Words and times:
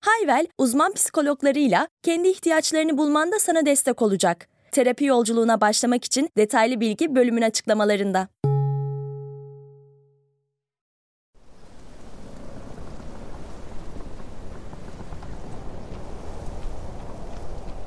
Hayvel, 0.00 0.46
uzman 0.58 0.92
psikologlarıyla 0.92 1.88
kendi 2.02 2.28
ihtiyaçlarını 2.28 2.98
bulmanda 2.98 3.38
sana 3.38 3.66
destek 3.66 4.02
olacak. 4.02 4.48
Terapi 4.72 5.04
yolculuğuna 5.04 5.60
başlamak 5.60 6.04
için 6.04 6.30
detaylı 6.36 6.80
bilgi 6.80 7.14
bölümün 7.14 7.42
açıklamalarında. 7.42 8.28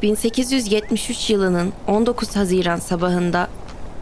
...1873 0.03 1.31
yılının 1.33 1.73
19 1.87 2.35
Haziran 2.35 2.77
sabahında... 2.77 3.47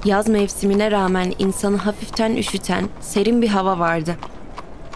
...yaz 0.06 0.28
mevsimine 0.28 0.92
rağmen 0.92 1.34
insanı 1.40 1.78
hafiften 1.78 2.36
üşüten 2.36 2.86
serin 3.02 3.42
bir 3.42 3.48
hava 3.48 3.80
vardı. 3.80 4.16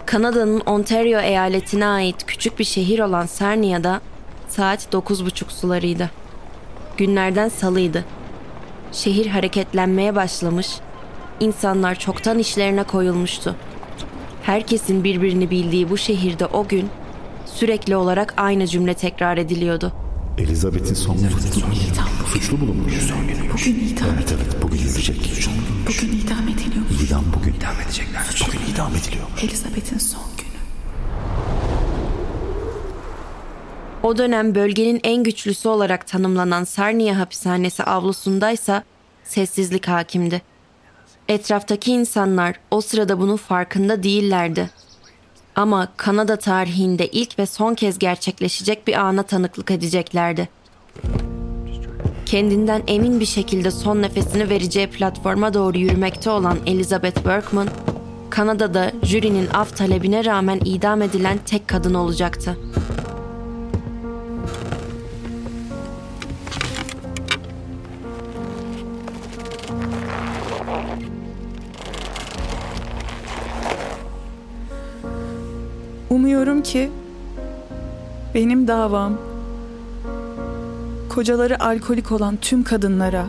Kanada'nın 0.06 0.60
Ontario 0.60 1.20
eyaletine 1.20 1.86
ait 1.86 2.26
küçük 2.26 2.58
bir 2.58 2.64
şehir 2.64 2.98
olan 2.98 3.26
Sarnia'da 3.26 4.00
saat 4.48 4.94
9.30 4.94 5.50
sularıydı. 5.50 6.10
Günlerden 6.96 7.48
salıydı. 7.48 8.04
Şehir 8.92 9.26
hareketlenmeye 9.26 10.14
başlamış, 10.14 10.68
insanlar 11.40 11.98
çoktan 11.98 12.38
işlerine 12.38 12.82
koyulmuştu. 12.82 13.56
Herkesin 14.42 15.04
birbirini 15.04 15.50
bildiği 15.50 15.90
bu 15.90 15.98
şehirde 15.98 16.46
o 16.46 16.68
gün 16.68 16.88
sürekli 17.46 17.96
olarak 17.96 18.34
aynı 18.36 18.66
cümle 18.66 18.94
tekrar 18.94 19.36
ediliyordu. 19.36 19.92
Elizabeth'in 20.38 20.94
son 20.94 21.16
günü. 21.16 21.30
Suçlu 22.32 22.60
bulunmuş. 22.60 22.92
Son 22.94 23.26
günü. 23.28 23.52
Bugün 23.52 23.88
idam 23.88 24.08
Evet 24.14 24.34
evet 24.36 24.62
bugün 24.62 24.78
yüzecek. 24.78 25.16
Bugün. 25.86 26.15
İdam 27.66 27.80
edecekler. 27.80 28.22
Bugün 28.46 28.60
idam 28.74 28.92
ediliyor. 28.96 29.26
Elizabeth'in 29.42 29.98
son 29.98 30.22
günü. 30.38 30.48
O 34.02 34.18
dönem 34.18 34.54
bölgenin 34.54 35.00
en 35.04 35.22
güçlüsü 35.22 35.68
olarak 35.68 36.06
tanımlanan 36.06 36.64
Sarnia 36.64 37.18
hapishanesi 37.18 37.82
avlusundaysa 37.84 38.82
sessizlik 39.24 39.88
hakimdi. 39.88 40.42
Etraftaki 41.28 41.92
insanlar 41.92 42.60
o 42.70 42.80
sırada 42.80 43.20
bunun 43.20 43.36
farkında 43.36 44.02
değillerdi. 44.02 44.70
Ama 45.56 45.88
Kanada 45.96 46.36
tarihinde 46.36 47.06
ilk 47.06 47.38
ve 47.38 47.46
son 47.46 47.74
kez 47.74 47.98
gerçekleşecek 47.98 48.86
bir 48.86 48.94
ana 48.94 49.22
tanıklık 49.22 49.70
edeceklerdi. 49.70 50.48
Kendinden 52.26 52.82
emin 52.86 53.20
bir 53.20 53.26
şekilde 53.26 53.70
son 53.70 54.02
nefesini 54.02 54.50
vereceği 54.50 54.86
platforma 54.86 55.54
doğru 55.54 55.78
yürümekte 55.78 56.30
olan 56.30 56.58
Elizabeth 56.66 57.26
Berkman, 57.26 57.68
Kanada'da 58.30 58.92
jürinin 59.02 59.46
af 59.54 59.76
talebine 59.76 60.24
rağmen 60.24 60.60
idam 60.64 61.02
edilen 61.02 61.38
tek 61.46 61.68
kadın 61.68 61.94
olacaktı. 61.94 62.58
Umuyorum 76.10 76.62
ki 76.62 76.90
benim 78.34 78.68
davam 78.68 79.35
kocaları 81.16 81.64
alkolik 81.64 82.12
olan 82.12 82.36
tüm 82.36 82.62
kadınlara 82.64 83.26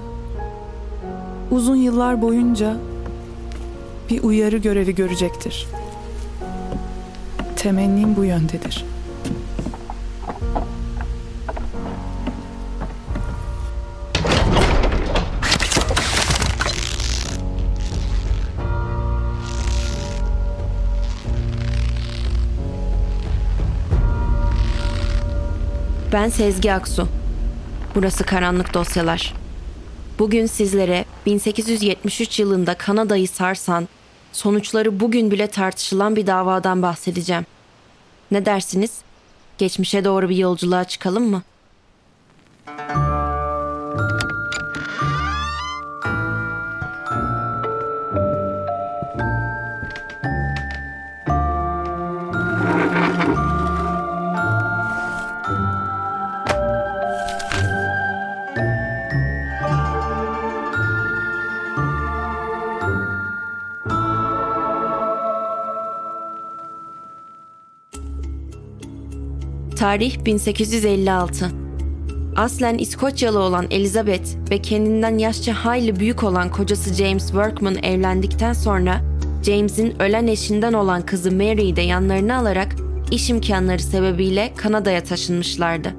uzun 1.52 1.76
yıllar 1.76 2.22
boyunca 2.22 2.78
bir 4.10 4.24
uyarı 4.24 4.58
görevi 4.58 4.96
görecektir. 4.96 5.68
Temennim 7.56 8.16
bu 8.16 8.26
yöndedir. 8.26 8.86
Ben 26.14 26.30
Sezgi 26.30 26.74
Aksu. 26.74 27.17
Burası 27.98 28.24
Karanlık 28.24 28.74
Dosyalar. 28.74 29.34
Bugün 30.20 30.46
sizlere 30.46 31.06
1873 31.26 32.40
yılında 32.40 32.74
Kanada'yı 32.74 33.28
sarsan, 33.28 33.88
sonuçları 34.32 35.00
bugün 35.00 35.32
bile 35.32 35.48
tartışılan 35.48 36.16
bir 36.16 36.28
davadan 36.28 36.82
bahsedeceğim. 36.82 37.46
Ne 38.32 38.46
dersiniz? 38.46 38.92
Geçmişe 39.58 40.06
doğru 40.06 40.30
bir 40.30 40.36
yolculuğa 40.36 40.84
çıkalım 40.84 41.30
mı? 41.30 41.44
Tarih 69.78 70.26
1856. 70.26 71.50
Aslen 72.36 72.78
İskoçyalı 72.78 73.40
olan 73.40 73.66
Elizabeth 73.72 74.50
ve 74.52 74.62
kendinden 74.62 75.18
yaşça 75.18 75.54
hayli 75.54 76.00
büyük 76.00 76.24
olan 76.24 76.52
kocası 76.52 76.94
James 76.94 77.28
Workman 77.28 77.84
evlendikten 77.84 78.54
sonra 78.54 79.02
James'in 79.44 80.02
ölen 80.02 80.28
eşinden 80.28 80.74
olan 80.74 81.02
kızı 81.02 81.32
Mary'i 81.32 81.76
de 81.76 81.82
yanlarına 81.82 82.38
alarak 82.38 82.76
iş 83.12 83.30
imkanları 83.30 83.80
sebebiyle 83.80 84.54
Kanada'ya 84.56 85.04
taşınmışlardı. 85.04 85.94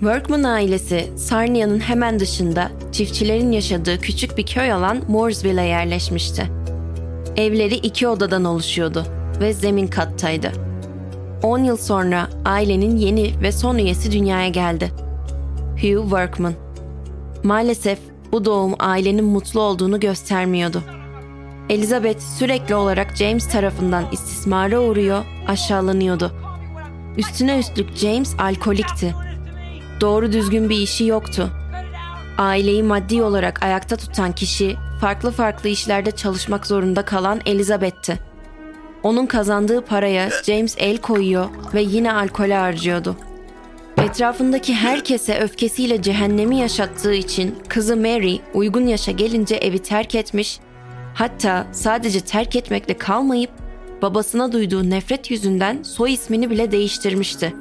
Workman 0.00 0.42
ailesi 0.42 1.06
Sarnia'nın 1.16 1.80
hemen 1.80 2.20
dışında 2.20 2.70
çiftçilerin 2.92 3.52
yaşadığı 3.52 4.00
küçük 4.00 4.38
bir 4.38 4.46
köy 4.46 4.72
olan 4.72 5.02
Mooresville'e 5.08 5.66
yerleşmişti. 5.66 6.46
Evleri 7.36 7.74
iki 7.74 8.08
odadan 8.08 8.44
oluşuyordu 8.44 9.06
ve 9.40 9.52
zemin 9.52 9.86
kattaydı. 9.86 10.65
10 11.46 11.64
yıl 11.64 11.76
sonra 11.76 12.28
ailenin 12.44 12.96
yeni 12.96 13.42
ve 13.42 13.52
son 13.52 13.78
üyesi 13.78 14.12
dünyaya 14.12 14.48
geldi. 14.48 14.92
Hugh 15.70 16.02
Workman. 16.02 16.52
Maalesef 17.44 17.98
bu 18.32 18.44
doğum 18.44 18.74
ailenin 18.78 19.24
mutlu 19.24 19.60
olduğunu 19.60 20.00
göstermiyordu. 20.00 20.82
Elizabeth 21.68 22.20
sürekli 22.20 22.74
olarak 22.74 23.16
James 23.16 23.48
tarafından 23.48 24.04
istismara 24.12 24.80
uğruyor, 24.80 25.24
aşağılanıyordu. 25.48 26.32
Üstüne 27.16 27.58
üstlük 27.58 27.96
James 27.96 28.34
alkolikti. 28.38 29.14
Doğru 30.00 30.32
düzgün 30.32 30.70
bir 30.70 30.76
işi 30.76 31.04
yoktu. 31.04 31.50
Aileyi 32.38 32.82
maddi 32.82 33.22
olarak 33.22 33.62
ayakta 33.62 33.96
tutan 33.96 34.32
kişi 34.32 34.76
farklı 35.00 35.30
farklı 35.30 35.68
işlerde 35.68 36.10
çalışmak 36.10 36.66
zorunda 36.66 37.04
kalan 37.04 37.40
Elizabeth'ti. 37.46 38.18
Onun 39.06 39.26
kazandığı 39.26 39.80
paraya 39.80 40.30
James 40.44 40.76
el 40.78 40.98
koyuyor 40.98 41.48
ve 41.74 41.82
yine 41.82 42.12
alkole 42.12 42.54
harcıyordu. 42.54 43.16
Etrafındaki 44.02 44.74
herkese 44.74 45.38
öfkesiyle 45.38 46.02
cehennemi 46.02 46.58
yaşattığı 46.58 47.14
için 47.14 47.54
kızı 47.68 47.96
Mary 47.96 48.38
uygun 48.54 48.86
yaşa 48.86 49.12
gelince 49.12 49.56
evi 49.56 49.78
terk 49.78 50.14
etmiş, 50.14 50.60
hatta 51.14 51.66
sadece 51.72 52.20
terk 52.20 52.56
etmekle 52.56 52.98
kalmayıp 52.98 53.50
babasına 54.02 54.52
duyduğu 54.52 54.90
nefret 54.90 55.30
yüzünden 55.30 55.82
soy 55.82 56.12
ismini 56.12 56.50
bile 56.50 56.72
değiştirmişti. 56.72 57.54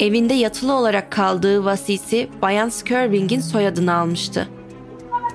Evinde 0.00 0.34
yatılı 0.34 0.72
olarak 0.72 1.10
kaldığı 1.10 1.64
vasisi 1.64 2.28
Bayan 2.42 2.68
Skirving'in 2.68 3.40
soyadını 3.40 3.94
almıştı. 3.94 4.48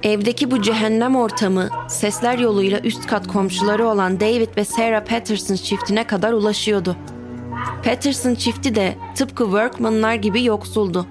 Evdeki 0.03 0.51
bu 0.51 0.61
cehennem 0.61 1.15
ortamı 1.15 1.69
sesler 1.87 2.37
yoluyla 2.37 2.79
üst 2.79 3.07
kat 3.07 3.27
komşuları 3.27 3.87
olan 3.87 4.19
David 4.19 4.57
ve 4.57 4.65
Sarah 4.65 5.05
Patterson 5.05 5.55
çiftine 5.55 6.07
kadar 6.07 6.33
ulaşıyordu. 6.33 6.95
Patterson 7.83 8.35
çifti 8.35 8.75
de 8.75 8.95
tıpkı 9.15 9.43
Workman'lar 9.43 10.15
gibi 10.15 10.43
yoksuldu. 10.43 11.07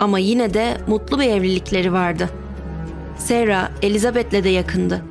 Ama 0.00 0.18
yine 0.18 0.54
de 0.54 0.76
mutlu 0.86 1.20
bir 1.20 1.30
evlilikleri 1.30 1.92
vardı. 1.92 2.30
Sarah, 3.18 3.70
Elizabeth'le 3.82 4.44
de 4.44 4.48
yakındı. 4.48 5.02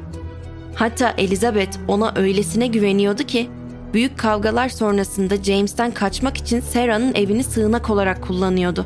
Hatta 0.75 1.13
Elizabeth 1.17 1.77
ona 1.87 2.13
öylesine 2.15 2.67
güveniyordu 2.67 3.23
ki 3.23 3.49
büyük 3.93 4.17
kavgalar 4.17 4.69
sonrasında 4.69 5.43
James'ten 5.43 5.91
kaçmak 5.91 6.37
için 6.37 6.59
Sarah'nın 6.59 7.15
evini 7.15 7.43
sığınak 7.43 7.89
olarak 7.89 8.23
kullanıyordu. 8.23 8.85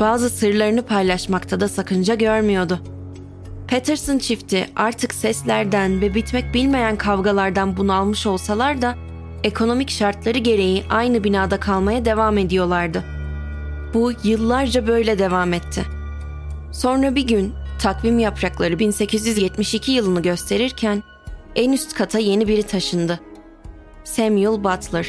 Bazı 0.00 0.30
sırlarını 0.30 0.82
paylaşmakta 0.82 1.60
da 1.60 1.68
sakınca 1.68 2.14
görmüyordu. 2.14 2.91
Patterson 3.72 4.18
çifti 4.18 4.68
artık 4.76 5.14
seslerden 5.14 6.00
ve 6.00 6.14
bitmek 6.14 6.54
bilmeyen 6.54 6.96
kavgalardan 6.96 7.76
bunalmış 7.76 8.26
olsalar 8.26 8.82
da 8.82 8.96
ekonomik 9.44 9.90
şartları 9.90 10.38
gereği 10.38 10.84
aynı 10.90 11.24
binada 11.24 11.60
kalmaya 11.60 12.04
devam 12.04 12.38
ediyorlardı. 12.38 13.04
Bu 13.94 14.12
yıllarca 14.24 14.86
böyle 14.86 15.18
devam 15.18 15.52
etti. 15.52 15.84
Sonra 16.72 17.14
bir 17.14 17.26
gün 17.26 17.54
takvim 17.78 18.18
yaprakları 18.18 18.78
1872 18.78 19.92
yılını 19.92 20.22
gösterirken 20.22 21.02
en 21.56 21.72
üst 21.72 21.94
kata 21.94 22.18
yeni 22.18 22.48
biri 22.48 22.62
taşındı. 22.62 23.20
Samuel 24.04 24.64
Butler. 24.64 25.08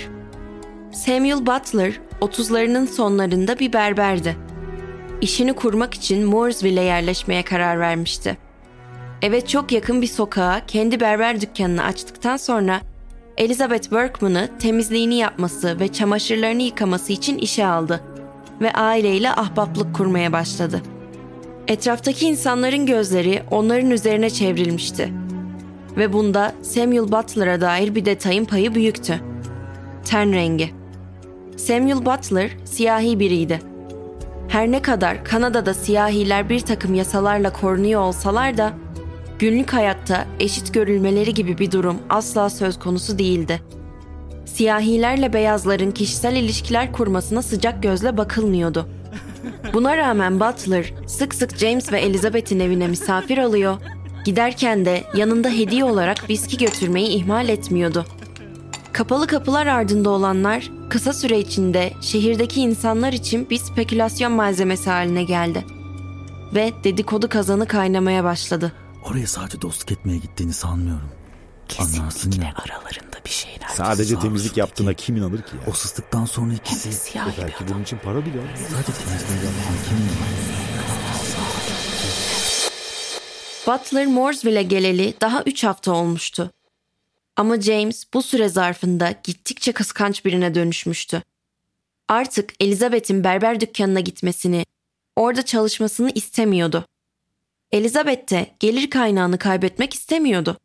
Samuel 0.92 1.46
Butler 1.46 2.00
30'larının 2.22 2.88
sonlarında 2.88 3.60
bir 3.60 3.74
berberdi. 3.74 4.36
İşini 5.22 5.54
kurmak 5.54 5.94
için 5.94 6.26
Mooresville'e 6.26 6.84
yerleşmeye 6.84 7.44
karar 7.44 7.80
vermişti. 7.80 8.38
Eve 9.24 9.46
çok 9.46 9.72
yakın 9.72 10.02
bir 10.02 10.08
sokağa 10.08 10.62
kendi 10.68 11.00
berber 11.00 11.42
dükkanını 11.42 11.84
açtıktan 11.84 12.38
sonra 12.38 12.82
Elizabeth 13.38 13.84
Workman'ı 13.84 14.50
temizliğini 14.60 15.16
yapması 15.16 15.80
ve 15.80 15.88
çamaşırlarını 15.88 16.62
yıkaması 16.62 17.14
için 17.14 17.38
işe 17.38 17.66
aldı 17.66 18.04
ve 18.62 18.74
aileyle 18.74 19.32
ahbaplık 19.32 19.96
kurmaya 19.96 20.34
başladı. 20.34 20.82
Etraftaki 21.68 22.28
insanların 22.28 22.86
gözleri 22.86 23.44
onların 23.52 23.92
üzerine 23.92 24.30
çevrilmişti. 24.30 25.14
Ve 25.98 26.14
bunda 26.14 26.54
Samuel 26.62 27.12
Butler'a 27.12 27.62
dair 27.62 27.96
bir 27.96 28.06
detayın 28.06 28.46
payı 28.46 28.76
büyüktü. 28.76 29.20
Ten 30.06 30.34
rengi. 30.34 30.74
Samuel 31.58 32.06
Butler 32.06 32.52
siyahi 32.66 33.20
biriydi. 33.20 33.60
Her 34.48 34.72
ne 34.72 34.82
kadar 34.82 35.26
Kanada'da 35.26 35.74
siyahiler 35.74 36.50
bir 36.50 36.60
takım 36.60 36.94
yasalarla 36.94 37.54
korunuyor 37.54 38.02
olsalar 38.02 38.58
da 38.58 38.74
günlük 39.44 39.74
hayatta 39.74 40.26
eşit 40.40 40.74
görülmeleri 40.74 41.34
gibi 41.34 41.58
bir 41.58 41.72
durum 41.72 41.98
asla 42.10 42.50
söz 42.50 42.80
konusu 42.80 43.20
değildi. 43.20 43.62
Siyahilerle 44.46 45.34
beyazların 45.34 45.92
kişisel 45.92 46.36
ilişkiler 46.36 46.92
kurmasına 46.92 47.42
sıcak 47.42 47.84
gözle 47.84 48.18
bakılmıyordu. 48.18 48.88
Buna 49.74 49.98
rağmen 49.98 50.40
Butler 50.40 50.94
sık 51.08 51.36
sık 51.36 51.58
James 51.58 51.92
ve 51.92 52.00
Elizabeth'in 52.00 52.60
evine 52.60 52.88
misafir 52.88 53.38
alıyor, 53.38 53.78
giderken 54.26 54.86
de 54.86 55.04
yanında 55.16 55.50
hediye 55.50 55.84
olarak 55.84 56.30
viski 56.30 56.58
götürmeyi 56.58 57.08
ihmal 57.08 57.50
etmiyordu. 57.50 58.06
Kapalı 58.94 59.28
kapılar 59.28 59.68
ardında 59.68 60.10
olanlar 60.10 60.72
kısa 60.90 61.14
süre 61.14 61.40
içinde 61.40 61.94
şehirdeki 62.02 62.62
insanlar 62.62 63.14
için 63.14 63.50
bir 63.50 63.58
spekülasyon 63.58 64.32
malzemesi 64.32 64.90
haline 64.90 65.24
geldi. 65.24 65.66
Ve 66.56 66.72
dedikodu 66.84 67.30
kazanı 67.30 67.66
kaynamaya 67.66 68.24
başladı. 68.24 68.83
Oraya 69.04 69.28
sadece 69.28 69.62
dostluk 69.62 69.92
etmeye 69.92 70.18
gittiğini 70.18 70.54
sanmıyorum. 70.54 71.10
Anlarsın 71.80 72.32
ya. 72.32 72.54
aralarında 72.56 73.18
bir 73.26 73.30
şeyler. 73.30 73.68
Sadece 73.68 74.20
temizlik 74.20 74.58
yaptığına 74.58 74.94
kim 74.94 75.18
inanır 75.18 75.42
ki 75.42 75.56
ya? 75.56 75.62
O 75.68 75.74
sıstıktan 75.74 76.26
sonra 76.26 76.54
ikisi 76.54 76.94
Siyah 76.94 77.38
bir 77.38 77.42
Belki 77.42 77.68
bunun 77.68 77.84
için 77.84 77.98
para 77.98 78.26
bile 78.26 78.40
alıyor. 78.40 78.58
sadece 78.70 78.94
temizliği 79.06 79.38
yapan 79.38 79.76
kim 79.90 79.98
inanır? 79.98 80.44
Butler 83.68 84.06
Mooresville'e 84.06 84.64
geleli 84.64 85.14
daha 85.22 85.44
3 85.44 85.64
hafta 85.64 85.92
olmuştu. 85.92 86.52
Ama 87.36 87.62
James 87.62 88.06
bu 88.14 88.22
süre 88.22 88.50
zarfında 88.50 89.16
gittikçe 89.24 89.72
kıskanç 89.72 90.26
birine 90.26 90.56
dönüşmüştü. 90.56 91.24
Artık 92.08 92.54
Elizabeth'in 92.60 93.24
berber 93.24 93.60
dükkanına 93.60 94.00
gitmesini, 94.00 94.66
orada 95.16 95.46
çalışmasını 95.46 96.12
istemiyordu. 96.16 96.86
Elizabeth 97.74 98.32
de 98.32 98.48
gelir 98.60 98.90
kaynağını 98.90 99.38
kaybetmek 99.38 99.94
istemiyordu. 99.94 100.58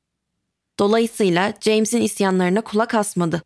Dolayısıyla 0.79 1.53
James'in 1.61 2.03
isyanlarına 2.03 2.61
kulak 2.61 2.95
asmadı. 2.95 3.43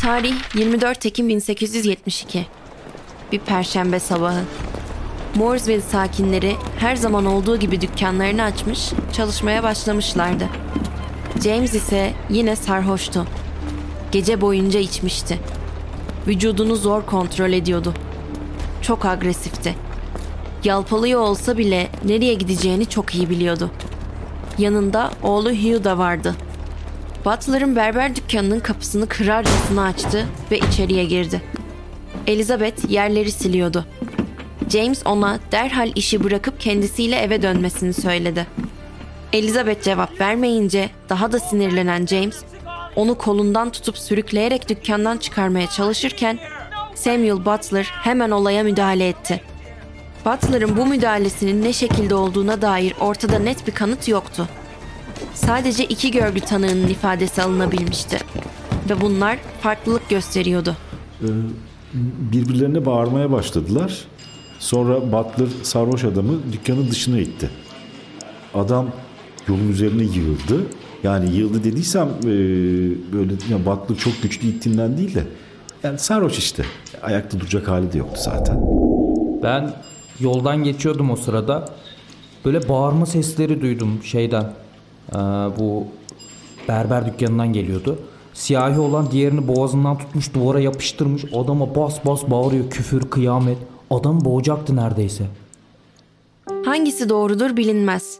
Tarih 0.00 0.34
24 0.54 1.06
Ekim 1.06 1.28
1872. 1.28 2.46
Bir 3.32 3.38
perşembe 3.38 4.00
sabahı. 4.00 4.44
Mooresville 5.34 5.80
sakinleri 5.80 6.56
her 6.78 6.96
zaman 6.96 7.26
olduğu 7.26 7.56
gibi 7.56 7.80
dükkanlarını 7.80 8.42
açmış, 8.42 8.90
çalışmaya 9.12 9.62
başlamışlardı. 9.62 10.48
James 11.44 11.74
ise 11.74 12.12
yine 12.30 12.56
sarhoştu. 12.56 13.26
Gece 14.12 14.40
boyunca 14.40 14.80
içmişti. 14.80 15.38
Vücudunu 16.26 16.76
zor 16.76 17.06
kontrol 17.06 17.52
ediyordu. 17.52 17.94
Çok 18.82 19.04
agresifti. 19.04 19.85
Yalpalıyor 20.66 21.20
olsa 21.20 21.58
bile 21.58 21.88
nereye 22.04 22.34
gideceğini 22.34 22.86
çok 22.86 23.14
iyi 23.14 23.30
biliyordu. 23.30 23.70
Yanında 24.58 25.10
oğlu 25.22 25.50
Hugh 25.50 25.84
da 25.84 25.98
vardı. 25.98 26.34
Butler'ın 27.24 27.76
berber 27.76 28.16
dükkanının 28.16 28.60
kapısını 28.60 29.08
kırarcasına 29.08 29.84
açtı 29.84 30.26
ve 30.50 30.58
içeriye 30.58 31.04
girdi. 31.04 31.42
Elizabeth 32.26 32.90
yerleri 32.90 33.30
siliyordu. 33.30 33.84
James 34.70 35.06
ona 35.06 35.38
derhal 35.52 35.92
işi 35.94 36.24
bırakıp 36.24 36.60
kendisiyle 36.60 37.16
eve 37.16 37.42
dönmesini 37.42 37.92
söyledi. 37.92 38.46
Elizabeth 39.32 39.82
cevap 39.82 40.20
vermeyince 40.20 40.90
daha 41.08 41.32
da 41.32 41.38
sinirlenen 41.38 42.06
James 42.06 42.44
onu 42.96 43.18
kolundan 43.18 43.70
tutup 43.70 43.98
sürükleyerek 43.98 44.68
dükkandan 44.68 45.16
çıkarmaya 45.16 45.66
çalışırken 45.66 46.38
Samuel 46.94 47.44
Butler 47.44 47.84
hemen 47.92 48.30
olaya 48.30 48.62
müdahale 48.62 49.08
etti. 49.08 49.42
Butler'ın 50.26 50.76
bu 50.76 50.86
müdahalesinin 50.86 51.62
ne 51.64 51.72
şekilde 51.72 52.14
olduğuna 52.14 52.62
dair 52.62 52.94
ortada 53.00 53.38
net 53.38 53.66
bir 53.66 53.72
kanıt 53.72 54.08
yoktu. 54.08 54.48
Sadece 55.34 55.84
iki 55.84 56.10
görgü 56.10 56.40
tanığının 56.40 56.88
ifadesi 56.88 57.42
alınabilmişti 57.42 58.18
ve 58.90 59.00
bunlar 59.00 59.38
farklılık 59.60 60.08
gösteriyordu. 60.08 60.76
Birbirlerine 62.32 62.86
bağırmaya 62.86 63.32
başladılar. 63.32 64.04
Sonra 64.58 65.12
Butler 65.12 65.48
sarhoş 65.62 66.04
adamı 66.04 66.52
dükkanın 66.52 66.90
dışına 66.90 67.18
itti. 67.18 67.50
Adam 68.54 68.90
yolun 69.48 69.68
üzerine 69.68 70.02
yığıldı. 70.02 70.66
Yani 71.02 71.36
yığıldı 71.36 71.64
dediysem 71.64 72.08
e, 72.08 72.26
böyle 73.12 73.32
ya 73.50 73.66
Butler 73.66 73.96
çok 73.96 74.22
güçlü 74.22 74.48
ittiğinden 74.48 74.98
değil 74.98 75.14
de 75.14 75.24
yani 75.82 75.98
sarhoş 75.98 76.38
işte. 76.38 76.64
Ayakta 77.02 77.40
duracak 77.40 77.68
hali 77.68 77.92
de 77.92 77.98
yoktu 77.98 78.20
zaten. 78.24 78.60
Ben 79.42 79.74
yoldan 80.20 80.64
geçiyordum 80.64 81.10
o 81.10 81.16
sırada. 81.16 81.68
Böyle 82.44 82.68
bağırma 82.68 83.06
sesleri 83.06 83.60
duydum 83.60 84.00
şeyden. 84.04 84.44
Ee, 85.12 85.16
bu 85.58 85.84
berber 86.68 87.06
dükkanından 87.06 87.52
geliyordu. 87.52 87.98
Siyahi 88.34 88.78
olan 88.78 89.10
diğerini 89.10 89.48
boğazından 89.48 89.98
tutmuş 89.98 90.34
duvara 90.34 90.60
yapıştırmış. 90.60 91.24
Adama 91.24 91.74
bas 91.74 92.04
bas 92.06 92.22
bağırıyor 92.30 92.70
küfür 92.70 93.10
kıyamet. 93.10 93.58
Adam 93.90 94.24
boğacaktı 94.24 94.76
neredeyse. 94.76 95.24
Hangisi 96.64 97.08
doğrudur 97.08 97.56
bilinmez. 97.56 98.18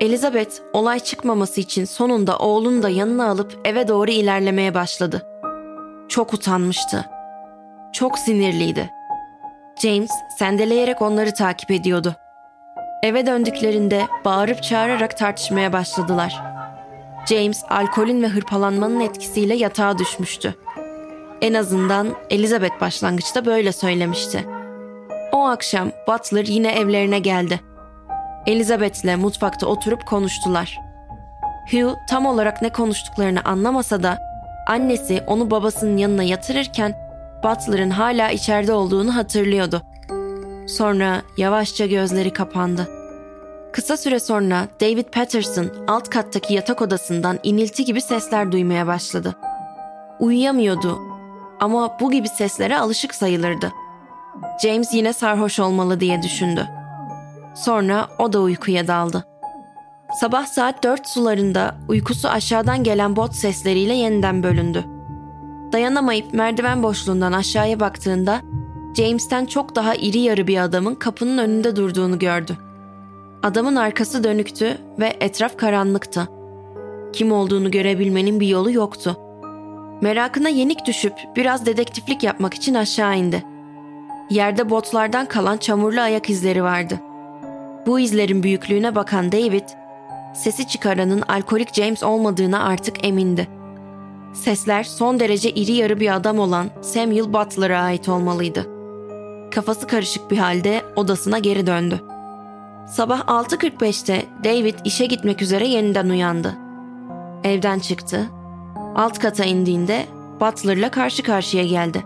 Elizabeth 0.00 0.54
olay 0.72 1.00
çıkmaması 1.00 1.60
için 1.60 1.84
sonunda 1.84 2.38
oğlunu 2.38 2.82
da 2.82 2.88
yanına 2.88 3.28
alıp 3.28 3.58
eve 3.64 3.88
doğru 3.88 4.10
ilerlemeye 4.10 4.74
başladı. 4.74 5.22
Çok 6.08 6.34
utanmıştı. 6.34 7.04
Çok 7.92 8.18
sinirliydi. 8.18 8.90
James 9.82 10.10
sendeleyerek 10.38 11.02
onları 11.02 11.34
takip 11.34 11.70
ediyordu. 11.70 12.14
Eve 13.02 13.26
döndüklerinde 13.26 14.06
bağırıp 14.24 14.62
çağırarak 14.62 15.16
tartışmaya 15.16 15.72
başladılar. 15.72 16.42
James 17.28 17.64
alkolün 17.70 18.22
ve 18.22 18.28
hırpalanmanın 18.28 19.00
etkisiyle 19.00 19.54
yatağa 19.54 19.98
düşmüştü. 19.98 20.54
En 21.40 21.54
azından 21.54 22.08
Elizabeth 22.30 22.80
başlangıçta 22.80 23.44
böyle 23.44 23.72
söylemişti. 23.72 24.44
O 25.32 25.46
akşam 25.46 25.90
Butler 26.08 26.46
yine 26.46 26.72
evlerine 26.72 27.18
geldi. 27.18 27.60
Elizabeth'le 28.46 29.16
mutfakta 29.18 29.66
oturup 29.66 30.06
konuştular. 30.06 30.80
Hugh 31.70 31.94
tam 32.10 32.26
olarak 32.26 32.62
ne 32.62 32.68
konuştuklarını 32.68 33.40
anlamasa 33.44 34.02
da 34.02 34.18
annesi 34.68 35.22
onu 35.26 35.50
babasının 35.50 35.96
yanına 35.96 36.22
yatırırken 36.22 37.01
Butler'ın 37.42 37.90
hala 37.90 38.30
içeride 38.30 38.72
olduğunu 38.72 39.16
hatırlıyordu. 39.16 39.82
Sonra 40.68 41.22
yavaşça 41.36 41.86
gözleri 41.86 42.32
kapandı. 42.32 42.88
Kısa 43.72 43.96
süre 43.96 44.20
sonra 44.20 44.68
David 44.80 45.04
Patterson 45.04 45.70
alt 45.88 46.10
kattaki 46.10 46.54
yatak 46.54 46.82
odasından 46.82 47.38
inilti 47.42 47.84
gibi 47.84 48.00
sesler 48.00 48.52
duymaya 48.52 48.86
başladı. 48.86 49.36
Uyuyamıyordu 50.20 50.98
ama 51.60 52.00
bu 52.00 52.10
gibi 52.10 52.28
seslere 52.28 52.78
alışık 52.78 53.14
sayılırdı. 53.14 53.72
James 54.62 54.94
yine 54.94 55.12
sarhoş 55.12 55.58
olmalı 55.58 56.00
diye 56.00 56.22
düşündü. 56.22 56.68
Sonra 57.54 58.08
o 58.18 58.32
da 58.32 58.40
uykuya 58.40 58.88
daldı. 58.88 59.24
Sabah 60.20 60.46
saat 60.46 60.84
4 60.84 61.08
sularında 61.08 61.74
uykusu 61.88 62.28
aşağıdan 62.28 62.84
gelen 62.84 63.16
bot 63.16 63.34
sesleriyle 63.34 63.94
yeniden 63.94 64.42
bölündü. 64.42 64.84
Dayanamayıp 65.72 66.34
merdiven 66.34 66.82
boşluğundan 66.82 67.32
aşağıya 67.32 67.80
baktığında 67.80 68.40
James'ten 68.96 69.46
çok 69.46 69.74
daha 69.74 69.94
iri 69.94 70.18
yarı 70.18 70.46
bir 70.46 70.58
adamın 70.64 70.94
kapının 70.94 71.38
önünde 71.38 71.76
durduğunu 71.76 72.18
gördü. 72.18 72.58
Adamın 73.42 73.76
arkası 73.76 74.24
dönüktü 74.24 74.78
ve 74.98 75.16
etraf 75.20 75.56
karanlıktı. 75.56 76.28
Kim 77.12 77.32
olduğunu 77.32 77.70
görebilmenin 77.70 78.40
bir 78.40 78.46
yolu 78.46 78.72
yoktu. 78.72 79.16
Merakına 80.00 80.48
yenik 80.48 80.86
düşüp 80.86 81.14
biraz 81.36 81.66
dedektiflik 81.66 82.22
yapmak 82.22 82.54
için 82.54 82.74
aşağı 82.74 83.18
indi. 83.18 83.44
Yerde 84.30 84.70
botlardan 84.70 85.26
kalan 85.26 85.56
çamurlu 85.56 86.00
ayak 86.00 86.30
izleri 86.30 86.62
vardı. 86.62 87.00
Bu 87.86 88.00
izlerin 88.00 88.42
büyüklüğüne 88.42 88.94
bakan 88.94 89.32
David, 89.32 89.68
sesi 90.34 90.68
çıkaranın 90.68 91.22
alkolik 91.22 91.74
James 91.74 92.02
olmadığına 92.02 92.64
artık 92.64 93.06
emindi. 93.06 93.61
Sesler 94.32 94.84
son 94.84 95.20
derece 95.20 95.50
iri 95.50 95.72
yarı 95.72 96.00
bir 96.00 96.14
adam 96.14 96.38
olan 96.38 96.70
Samuel 96.80 97.32
Butler'a 97.32 97.82
ait 97.82 98.08
olmalıydı. 98.08 98.66
Kafası 99.50 99.86
karışık 99.86 100.30
bir 100.30 100.38
halde 100.38 100.82
odasına 100.96 101.38
geri 101.38 101.66
döndü. 101.66 102.00
Sabah 102.88 103.20
6.45'te 103.20 104.26
David 104.44 104.74
işe 104.84 105.06
gitmek 105.06 105.42
üzere 105.42 105.68
yeniden 105.68 106.08
uyandı. 106.08 106.54
Evden 107.44 107.78
çıktı. 107.78 108.30
Alt 108.94 109.18
kata 109.18 109.44
indiğinde 109.44 110.06
Butler'la 110.40 110.90
karşı 110.90 111.22
karşıya 111.22 111.64
geldi. 111.64 112.04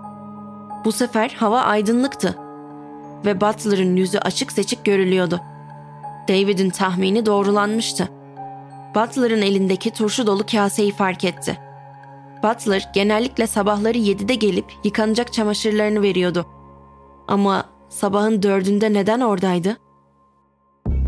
Bu 0.84 0.92
sefer 0.92 1.30
hava 1.38 1.60
aydınlıktı 1.60 2.36
ve 3.24 3.40
Butler'ın 3.40 3.96
yüzü 3.96 4.18
açık 4.18 4.52
seçik 4.52 4.84
görülüyordu. 4.84 5.40
David'in 6.28 6.70
tahmini 6.70 7.26
doğrulanmıştı. 7.26 8.08
Butler'ın 8.94 9.42
elindeki 9.42 9.90
turşu 9.90 10.26
dolu 10.26 10.46
kaseyi 10.46 10.92
fark 10.92 11.24
etti. 11.24 11.65
Butler 12.46 12.88
genellikle 12.94 13.46
sabahları 13.46 13.98
7'de 13.98 14.34
gelip 14.34 14.64
yıkanacak 14.84 15.32
çamaşırlarını 15.32 16.02
veriyordu. 16.02 16.46
Ama 17.28 17.64
sabahın 17.88 18.42
dördünde 18.42 18.92
neden 18.92 19.20
oradaydı? 19.20 19.76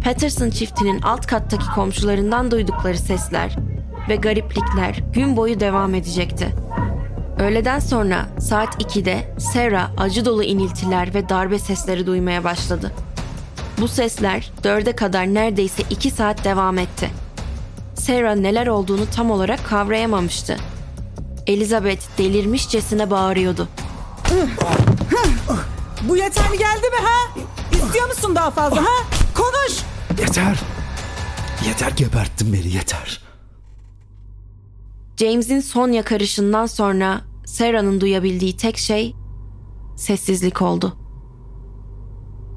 Patterson 0.04 0.50
çiftinin 0.50 1.02
alt 1.02 1.26
kattaki 1.26 1.66
komşularından 1.74 2.50
duydukları 2.50 2.98
sesler 2.98 3.56
ve 4.08 4.16
gariplikler 4.16 5.02
gün 5.12 5.36
boyu 5.36 5.60
devam 5.60 5.94
edecekti. 5.94 6.48
Öğleden 7.38 7.78
sonra 7.78 8.26
saat 8.40 8.82
2'de 8.82 9.34
Sarah 9.38 9.90
acı 9.98 10.24
dolu 10.24 10.44
iniltiler 10.44 11.14
ve 11.14 11.28
darbe 11.28 11.58
sesleri 11.58 12.06
duymaya 12.06 12.44
başladı. 12.44 12.92
Bu 13.80 13.88
sesler 13.88 14.50
dörde 14.64 14.92
kadar 14.92 15.26
neredeyse 15.26 15.82
iki 15.90 16.10
saat 16.10 16.44
devam 16.44 16.78
etti. 16.78 17.10
Sarah 17.94 18.36
neler 18.36 18.66
olduğunu 18.66 19.06
tam 19.16 19.30
olarak 19.30 19.66
kavrayamamıştı. 19.66 20.56
Elizabeth 21.48 22.18
delirmişçesine 22.18 23.10
bağırıyordu. 23.10 23.68
Bu 26.02 26.16
yeterli 26.16 26.58
geldi 26.58 26.86
mi 26.90 26.96
ha? 27.02 27.40
İstiyor 27.72 28.08
musun 28.08 28.34
daha 28.34 28.50
fazla 28.50 28.82
ha? 28.82 29.04
Konuş! 29.36 29.82
Yeter. 30.20 30.60
Yeter 31.66 31.90
geberttin 31.90 32.52
beni 32.52 32.68
yeter. 32.74 33.22
James'in 35.16 35.60
son 35.60 35.92
yakarışından 35.92 36.66
sonra 36.66 37.20
Sarah'nın 37.46 38.00
duyabildiği 38.00 38.56
tek 38.56 38.78
şey 38.78 39.14
sessizlik 39.96 40.62
oldu. 40.62 40.96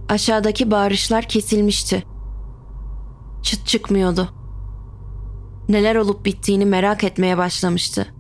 Aşağıdaki 0.10 0.72
bağırışlar 0.72 1.24
kesilmişti. 1.28 2.04
Çıt 3.44 3.68
çıkmıyordu. 3.68 4.30
Neler 5.70 5.96
olup 5.96 6.26
bittiğini 6.26 6.66
merak 6.66 7.04
etmeye 7.04 7.38
başlamıştı. 7.38 8.14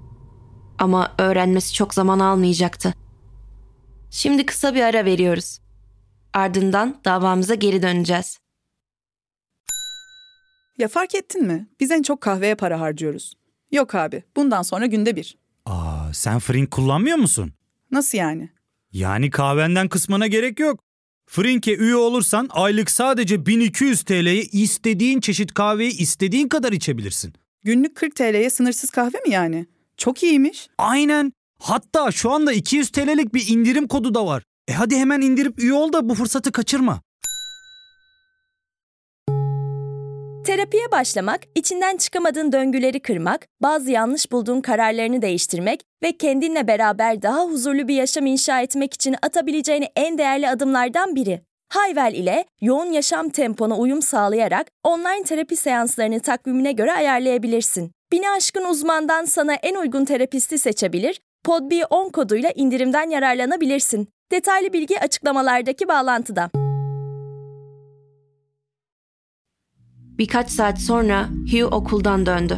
Ama 0.81 1.15
öğrenmesi 1.17 1.73
çok 1.73 1.93
zaman 1.93 2.19
almayacaktı. 2.19 2.93
Şimdi 4.11 4.45
kısa 4.45 4.75
bir 4.75 4.81
ara 4.81 5.05
veriyoruz. 5.05 5.59
Ardından 6.33 7.01
davamıza 7.05 7.55
geri 7.55 7.81
döneceğiz. 7.81 8.38
Ya 10.77 10.88
fark 10.88 11.15
ettin 11.15 11.43
mi? 11.43 11.67
Biz 11.79 11.91
en 11.91 12.01
çok 12.01 12.21
kahveye 12.21 12.55
para 12.55 12.79
harcıyoruz. 12.79 13.33
Yok 13.71 13.95
abi, 13.95 14.23
bundan 14.35 14.61
sonra 14.61 14.85
günde 14.85 15.15
bir. 15.15 15.38
Aa, 15.65 16.13
sen 16.13 16.39
Frink 16.39 16.71
kullanmıyor 16.71 17.17
musun? 17.17 17.53
Nasıl 17.91 18.17
yani? 18.17 18.50
Yani 18.91 19.29
kahvenden 19.29 19.89
kısmına 19.89 20.27
gerek 20.27 20.59
yok. 20.59 20.79
Frink'e 21.25 21.75
üye 21.75 21.95
olursan 21.95 22.50
aylık 22.51 22.91
sadece 22.91 23.45
1200 23.45 24.03
TL'ye 24.03 24.41
istediğin 24.43 25.19
çeşit 25.19 25.53
kahveyi 25.53 25.97
istediğin 25.97 26.47
kadar 26.47 26.71
içebilirsin. 26.71 27.33
Günlük 27.63 27.95
40 27.95 28.15
TL'ye 28.15 28.50
sınırsız 28.50 28.89
kahve 28.89 29.17
mi 29.17 29.29
yani? 29.29 29.65
Çok 30.01 30.24
iyiymiş. 30.24 30.67
Aynen. 30.77 31.34
Hatta 31.60 32.12
şu 32.12 32.31
anda 32.31 32.53
200 32.53 32.89
TL'lik 32.89 33.34
bir 33.34 33.48
indirim 33.48 33.88
kodu 33.88 34.13
da 34.13 34.25
var. 34.25 34.43
E 34.67 34.74
hadi 34.74 34.96
hemen 34.96 35.22
indirip 35.22 35.60
üye 35.60 35.74
ol 35.74 35.93
da 35.93 36.10
bu 36.10 36.15
fırsatı 36.15 36.51
kaçırma. 36.51 37.01
Terapiye 40.46 40.91
başlamak, 40.91 41.41
içinden 41.55 41.98
çıkamadığın 41.98 42.51
döngüleri 42.51 43.00
kırmak, 43.00 43.48
bazı 43.62 43.91
yanlış 43.91 44.31
bulduğun 44.31 44.62
kararlarını 44.62 45.22
değiştirmek 45.22 45.81
ve 46.03 46.17
kendinle 46.17 46.67
beraber 46.67 47.22
daha 47.22 47.46
huzurlu 47.46 47.88
bir 47.88 47.96
yaşam 47.96 48.25
inşa 48.25 48.62
etmek 48.62 48.93
için 48.93 49.15
atabileceğin 49.22 49.86
en 49.96 50.17
değerli 50.17 50.50
adımlardan 50.50 51.15
biri. 51.15 51.41
Hayvel 51.70 52.13
ile 52.13 52.46
yoğun 52.62 52.91
yaşam 52.91 53.29
tempona 53.29 53.77
uyum 53.77 54.01
sağlayarak 54.01 54.67
online 54.84 55.24
terapi 55.24 55.55
seanslarını 55.55 56.20
takvimine 56.20 56.72
göre 56.72 56.93
ayarlayabilirsin. 56.93 57.91
Bini 58.12 58.30
aşkın 58.38 58.65
uzmandan 58.65 59.25
sana 59.25 59.53
en 59.53 59.75
uygun 59.75 60.06
terapisti 60.06 60.58
seçebilir, 60.58 61.22
PodB10 61.46 62.12
koduyla 62.12 62.51
indirimden 62.56 63.10
yararlanabilirsin. 63.10 64.08
Detaylı 64.32 64.74
bilgi 64.74 65.00
açıklamalardaki 65.00 65.88
bağlantıda. 65.88 66.50
Birkaç 70.18 70.50
saat 70.50 70.80
sonra 70.80 71.30
Hugh 71.51 71.74
okuldan 71.74 72.25
döndü. 72.25 72.58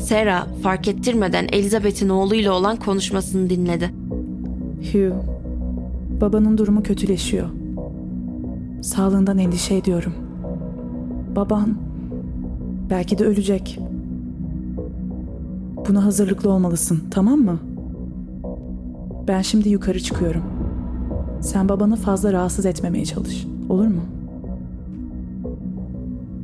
Sarah 0.00 0.46
fark 0.62 0.88
ettirmeden 0.88 1.48
Elizabeth'in 1.52 2.08
oğluyla 2.08 2.52
olan 2.52 2.76
konuşmasını 2.76 3.50
dinledi. 3.50 3.90
Hugh, 4.92 5.14
babanın 6.20 6.58
durumu 6.58 6.82
kötüleşiyor. 6.82 7.48
Sağlığından 8.82 9.38
endişe 9.38 9.74
ediyorum. 9.74 10.14
Baban 11.36 11.76
belki 12.90 13.18
de 13.18 13.24
ölecek. 13.24 13.78
Buna 15.88 16.04
hazırlıklı 16.04 16.50
olmalısın, 16.50 17.04
tamam 17.10 17.38
mı? 17.38 17.58
Ben 19.28 19.42
şimdi 19.42 19.68
yukarı 19.68 20.00
çıkıyorum. 20.00 20.42
Sen 21.40 21.68
babanı 21.68 21.96
fazla 21.96 22.32
rahatsız 22.32 22.66
etmemeye 22.66 23.04
çalış. 23.04 23.46
Olur 23.68 23.86
mu? 23.86 24.02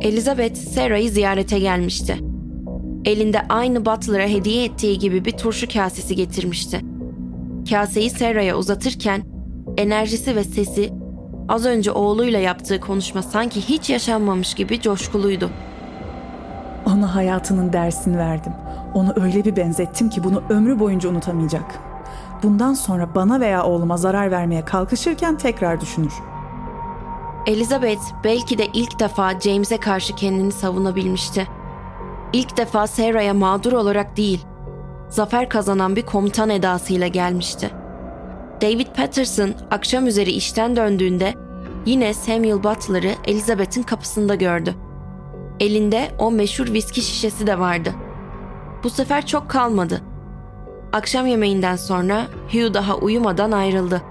Elizabeth 0.00 0.56
Sarah'ı 0.56 1.08
ziyarete 1.08 1.58
gelmişti. 1.58 2.16
Elinde 3.04 3.42
aynı 3.48 3.86
Butler'a 3.86 4.28
hediye 4.28 4.64
ettiği 4.64 4.98
gibi 4.98 5.24
bir 5.24 5.32
turşu 5.32 5.68
kasesi 5.68 6.16
getirmişti. 6.16 6.80
Kaseyi 7.70 8.10
Sarah'a 8.10 8.56
uzatırken 8.56 9.22
enerjisi 9.76 10.36
ve 10.36 10.44
sesi 10.44 10.92
az 11.48 11.66
önce 11.66 11.92
oğluyla 11.92 12.38
yaptığı 12.38 12.80
konuşma 12.80 13.22
sanki 13.22 13.60
hiç 13.60 13.90
yaşanmamış 13.90 14.54
gibi 14.54 14.80
coşkuluydu. 14.80 15.50
Ona 16.86 17.14
hayatının 17.14 17.72
dersini 17.72 18.18
verdim. 18.18 18.52
Onu 18.94 19.14
öyle 19.22 19.44
bir 19.44 19.56
benzettim 19.56 20.10
ki 20.10 20.24
bunu 20.24 20.42
ömrü 20.48 20.78
boyunca 20.78 21.10
unutamayacak. 21.10 21.78
Bundan 22.42 22.74
sonra 22.74 23.14
bana 23.14 23.40
veya 23.40 23.64
oğluma 23.64 23.96
zarar 23.96 24.30
vermeye 24.30 24.64
kalkışırken 24.64 25.36
tekrar 25.36 25.80
düşünür. 25.80 26.12
Elizabeth 27.46 28.02
belki 28.24 28.58
de 28.58 28.66
ilk 28.72 29.00
defa 29.00 29.40
James'e 29.40 29.76
karşı 29.76 30.14
kendini 30.14 30.52
savunabilmişti. 30.52 31.48
İlk 32.32 32.56
defa 32.56 32.86
Sarah'ya 32.86 33.34
mağdur 33.34 33.72
olarak 33.72 34.16
değil, 34.16 34.46
zafer 35.08 35.48
kazanan 35.48 35.96
bir 35.96 36.06
komutan 36.06 36.50
edasıyla 36.50 37.06
gelmişti. 37.06 37.70
David 38.62 38.86
Patterson 38.96 39.54
akşam 39.70 40.06
üzeri 40.06 40.30
işten 40.30 40.76
döndüğünde 40.76 41.34
yine 41.86 42.14
Samuel 42.14 42.62
Butler'ı 42.62 43.14
Elizabeth'in 43.24 43.82
kapısında 43.82 44.34
gördü. 44.34 44.74
Elinde 45.60 46.08
o 46.18 46.30
meşhur 46.30 46.72
viski 46.72 47.02
şişesi 47.02 47.46
de 47.46 47.58
vardı. 47.58 47.94
Bu 48.82 48.90
sefer 48.90 49.26
çok 49.26 49.48
kalmadı. 49.48 50.02
Akşam 50.92 51.26
yemeğinden 51.26 51.76
sonra 51.76 52.26
Hugh 52.52 52.74
daha 52.74 52.96
uyumadan 52.96 53.52
ayrıldı. 53.52 54.02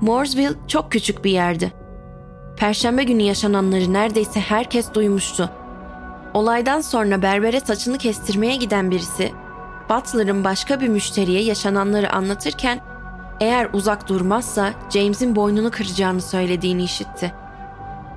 Mooresville 0.00 0.52
çok 0.68 0.92
küçük 0.92 1.24
bir 1.24 1.30
yerdi. 1.30 1.72
Perşembe 2.56 3.04
günü 3.04 3.22
yaşananları 3.22 3.92
neredeyse 3.92 4.40
herkes 4.40 4.94
duymuştu. 4.94 5.50
Olaydan 6.34 6.80
sonra 6.80 7.22
berbere 7.22 7.60
saçını 7.60 7.98
kestirmeye 7.98 8.56
giden 8.56 8.90
birisi, 8.90 9.32
Butler'ın 9.88 10.44
başka 10.44 10.80
bir 10.80 10.88
müşteriye 10.88 11.42
yaşananları 11.42 12.12
anlatırken 12.12 12.80
eğer 13.40 13.68
uzak 13.72 14.08
durmazsa 14.08 14.72
James'in 14.90 15.36
boynunu 15.36 15.70
kıracağını 15.70 16.20
söylediğini 16.20 16.82
işitti. 16.82 17.32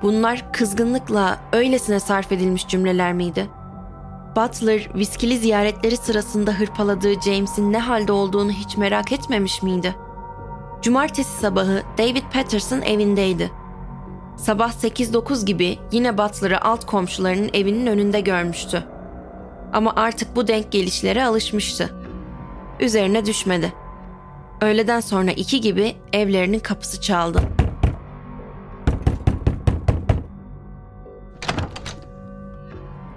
Bunlar 0.02 0.52
kızgınlıkla 0.52 1.38
öylesine 1.52 2.00
sarf 2.00 2.32
edilmiş 2.32 2.68
cümleler 2.68 3.12
miydi? 3.12 3.50
Butler, 4.36 4.88
viskili 4.94 5.38
ziyaretleri 5.38 5.96
sırasında 5.96 6.52
hırpaladığı 6.52 7.20
James'in 7.20 7.72
ne 7.72 7.78
halde 7.78 8.12
olduğunu 8.12 8.50
hiç 8.50 8.76
merak 8.76 9.12
etmemiş 9.12 9.62
miydi? 9.62 9.96
Cumartesi 10.82 11.40
sabahı 11.40 11.82
David 11.98 12.22
Patterson 12.32 12.80
evindeydi. 12.80 13.50
Sabah 14.36 14.72
8-9 14.72 15.44
gibi 15.44 15.78
yine 15.92 16.18
Butler'ı 16.18 16.60
alt 16.64 16.86
komşularının 16.86 17.50
evinin 17.54 17.86
önünde 17.86 18.20
görmüştü. 18.20 18.84
Ama 19.72 19.92
artık 19.96 20.36
bu 20.36 20.48
denk 20.48 20.72
gelişlere 20.72 21.24
alışmıştı. 21.24 21.90
Üzerine 22.80 23.26
düşmedi. 23.26 23.72
Öğleden 24.60 25.00
sonra 25.00 25.30
iki 25.30 25.60
gibi 25.60 25.96
evlerinin 26.12 26.58
kapısı 26.58 27.00
çaldı. 27.00 27.40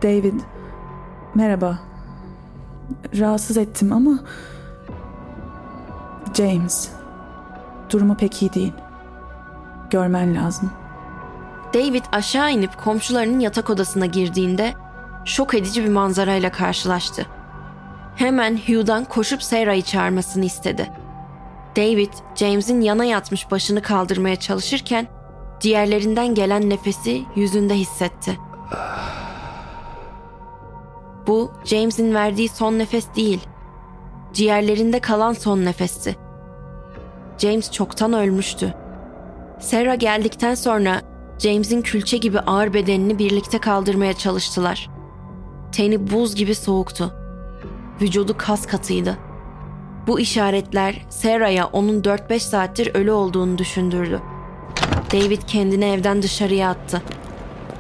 David, 0.03 0.33
merhaba. 1.39 1.79
Rahatsız 3.19 3.58
ettim 3.58 3.93
ama... 3.93 4.19
James, 6.38 6.89
durumu 7.89 8.17
pek 8.17 8.41
iyi 8.41 8.53
değil. 8.53 8.74
Görmen 9.89 10.36
lazım. 10.36 10.72
David 11.74 12.03
aşağı 12.12 12.51
inip 12.51 12.77
komşularının 12.84 13.39
yatak 13.39 13.69
odasına 13.69 14.05
girdiğinde 14.05 14.74
şok 15.25 15.53
edici 15.53 15.84
bir 15.84 15.89
manzarayla 15.89 16.51
karşılaştı. 16.51 17.25
Hemen 18.15 18.58
Hugh'dan 18.58 19.05
koşup 19.05 19.43
Sarah'yı 19.43 19.81
çağırmasını 19.81 20.46
istedi. 20.46 20.91
David, 21.75 22.13
James'in 22.36 22.81
yana 22.81 23.05
yatmış 23.05 23.51
başını 23.51 23.81
kaldırmaya 23.81 24.36
çalışırken 24.36 25.08
ciğerlerinden 25.60 26.36
gelen 26.36 26.69
nefesi 26.69 27.24
yüzünde 27.36 27.75
hissetti. 27.75 28.38
Bu 31.29 31.51
James'in 31.63 32.13
verdiği 32.13 32.50
son 32.50 32.79
nefes 32.79 33.05
değil. 33.15 33.39
Ciğerlerinde 34.33 35.00
kalan 35.00 35.33
son 35.33 35.65
nefesti. 35.65 36.15
James 37.38 37.71
çoktan 37.71 38.13
ölmüştü. 38.13 38.74
Sarah 39.59 40.00
geldikten 40.00 40.55
sonra 40.55 41.01
James'in 41.39 41.81
külçe 41.81 42.17
gibi 42.17 42.39
ağır 42.39 42.74
bedenini 42.74 43.19
birlikte 43.19 43.59
kaldırmaya 43.59 44.13
çalıştılar. 44.13 44.89
Teni 45.71 46.12
buz 46.12 46.36
gibi 46.36 46.55
soğuktu. 46.55 47.13
Vücudu 48.01 48.38
kas 48.38 48.67
katıydı. 48.67 49.17
Bu 50.07 50.19
işaretler 50.19 51.05
Sarah'ya 51.09 51.67
onun 51.67 52.01
4-5 52.01 52.39
saattir 52.39 52.95
ölü 52.95 53.12
olduğunu 53.12 53.57
düşündürdü. 53.57 54.21
David 55.13 55.41
kendini 55.48 55.86
evden 55.86 56.21
dışarıya 56.21 56.69
attı. 56.69 57.01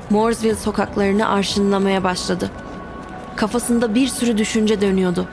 Mooresville 0.09 0.55
sokaklarını 0.55 1.29
arşınlamaya 1.29 2.03
başladı. 2.03 2.51
Kafasında 3.39 3.95
bir 3.95 4.07
sürü 4.07 4.37
düşünce 4.37 4.81
dönüyordu. 4.81 5.27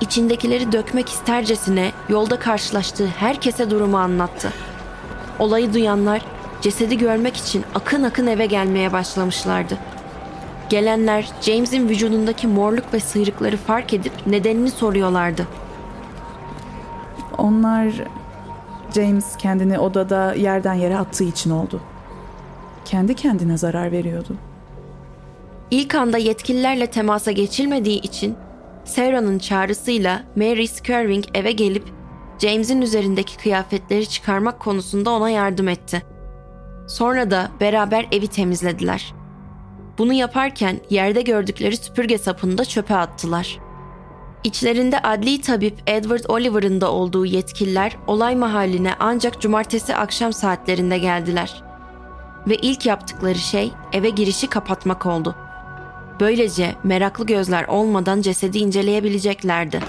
İçindekileri 0.00 0.72
dökmek 0.72 1.08
istercesine 1.08 1.92
yolda 2.08 2.38
karşılaştığı 2.38 3.06
herkese 3.06 3.70
durumu 3.70 3.98
anlattı. 3.98 4.52
Olayı 5.38 5.74
duyanlar 5.74 6.24
cesedi 6.60 6.98
görmek 6.98 7.36
için 7.36 7.64
akın 7.74 8.02
akın 8.02 8.26
eve 8.26 8.46
gelmeye 8.46 8.92
başlamışlardı. 8.92 9.78
Gelenler 10.68 11.30
James'in 11.40 11.88
vücudundaki 11.88 12.46
morluk 12.46 12.94
ve 12.94 13.00
sıyrıkları 13.00 13.56
fark 13.56 13.94
edip 13.94 14.12
nedenini 14.26 14.70
soruyorlardı. 14.70 15.46
Onlar 17.38 17.92
James 18.94 19.36
kendini 19.36 19.78
odada 19.78 20.34
yerden 20.34 20.74
yere 20.74 20.98
attığı 20.98 21.24
için 21.24 21.50
oldu. 21.50 21.80
Kendi 22.84 23.14
kendine 23.14 23.58
zarar 23.58 23.92
veriyordu. 23.92 24.36
İlk 25.70 25.94
anda 25.94 26.18
yetkililerle 26.18 26.86
temasa 26.86 27.32
geçilmediği 27.32 28.00
için 28.00 28.36
Sarah'nın 28.84 29.38
çağrısıyla 29.38 30.22
Mary 30.36 30.66
Skirving 30.66 31.24
eve 31.34 31.52
gelip 31.52 31.84
James'in 32.38 32.82
üzerindeki 32.82 33.36
kıyafetleri 33.36 34.08
çıkarmak 34.08 34.60
konusunda 34.60 35.10
ona 35.10 35.30
yardım 35.30 35.68
etti. 35.68 36.02
Sonra 36.88 37.30
da 37.30 37.50
beraber 37.60 38.06
evi 38.12 38.28
temizlediler. 38.28 39.14
Bunu 39.98 40.12
yaparken 40.12 40.80
yerde 40.90 41.22
gördükleri 41.22 41.76
süpürge 41.76 42.18
sapını 42.18 42.58
da 42.58 42.64
çöpe 42.64 42.96
attılar. 42.96 43.58
İçlerinde 44.44 44.98
adli 45.02 45.40
tabip 45.40 45.82
Edward 45.86 46.24
Oliver'ın 46.28 46.80
da 46.80 46.92
olduğu 46.92 47.26
yetkililer 47.26 47.96
olay 48.06 48.36
mahalline 48.36 48.94
ancak 48.98 49.40
cumartesi 49.40 49.96
akşam 49.96 50.32
saatlerinde 50.32 50.98
geldiler. 50.98 51.62
Ve 52.48 52.56
ilk 52.56 52.86
yaptıkları 52.86 53.38
şey 53.38 53.72
eve 53.92 54.10
girişi 54.10 54.46
kapatmak 54.46 55.06
oldu. 55.06 55.34
Böylece 56.20 56.74
meraklı 56.84 57.26
gözler 57.26 57.64
olmadan 57.64 58.22
cesedi 58.22 58.58
inceleyebileceklerdi. 58.58 59.80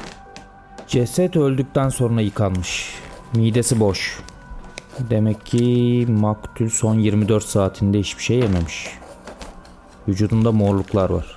Ceset 0.88 1.36
öldükten 1.36 1.90
sonra 1.90 2.22
yıkanmış. 2.22 2.96
Midesi 3.36 3.80
boş. 3.80 4.20
Demek 5.00 5.46
ki 5.46 6.06
maktul 6.10 6.70
son 6.70 6.96
24 7.00 7.44
saatinde 7.44 8.00
hiçbir 8.00 8.24
şey 8.24 8.38
yememiş. 8.38 8.88
Vücudunda 10.08 10.52
morluklar 10.52 11.10
var. 11.10 11.36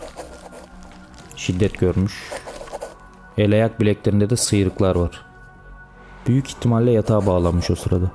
Şiddet 1.37 1.79
görmüş. 1.79 2.31
El 3.39 3.53
ayak 3.53 3.81
bileklerinde 3.81 4.31
de 4.31 4.37
sıyrıklar 4.37 4.97
var. 4.97 5.25
Büyük 6.27 6.49
ihtimalle 6.49 6.91
yatağa 6.91 7.27
bağlanmış 7.27 7.71
o 7.71 7.75
sırada. 7.75 8.11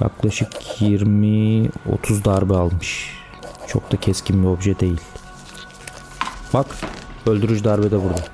Yaklaşık 0.00 0.52
20-30 0.80 2.24
darbe 2.24 2.54
almış. 2.54 3.18
Çok 3.66 3.92
da 3.92 3.96
keskin 3.96 4.42
bir 4.42 4.48
obje 4.48 4.80
değil. 4.80 5.00
Bak 6.54 6.66
öldürücü 7.26 7.64
darbe 7.64 7.90
de 7.90 8.04
burada. 8.04 8.24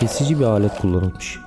Kesici 0.00 0.38
bir 0.40 0.44
alet 0.44 0.78
kullanılmış. 0.80 1.38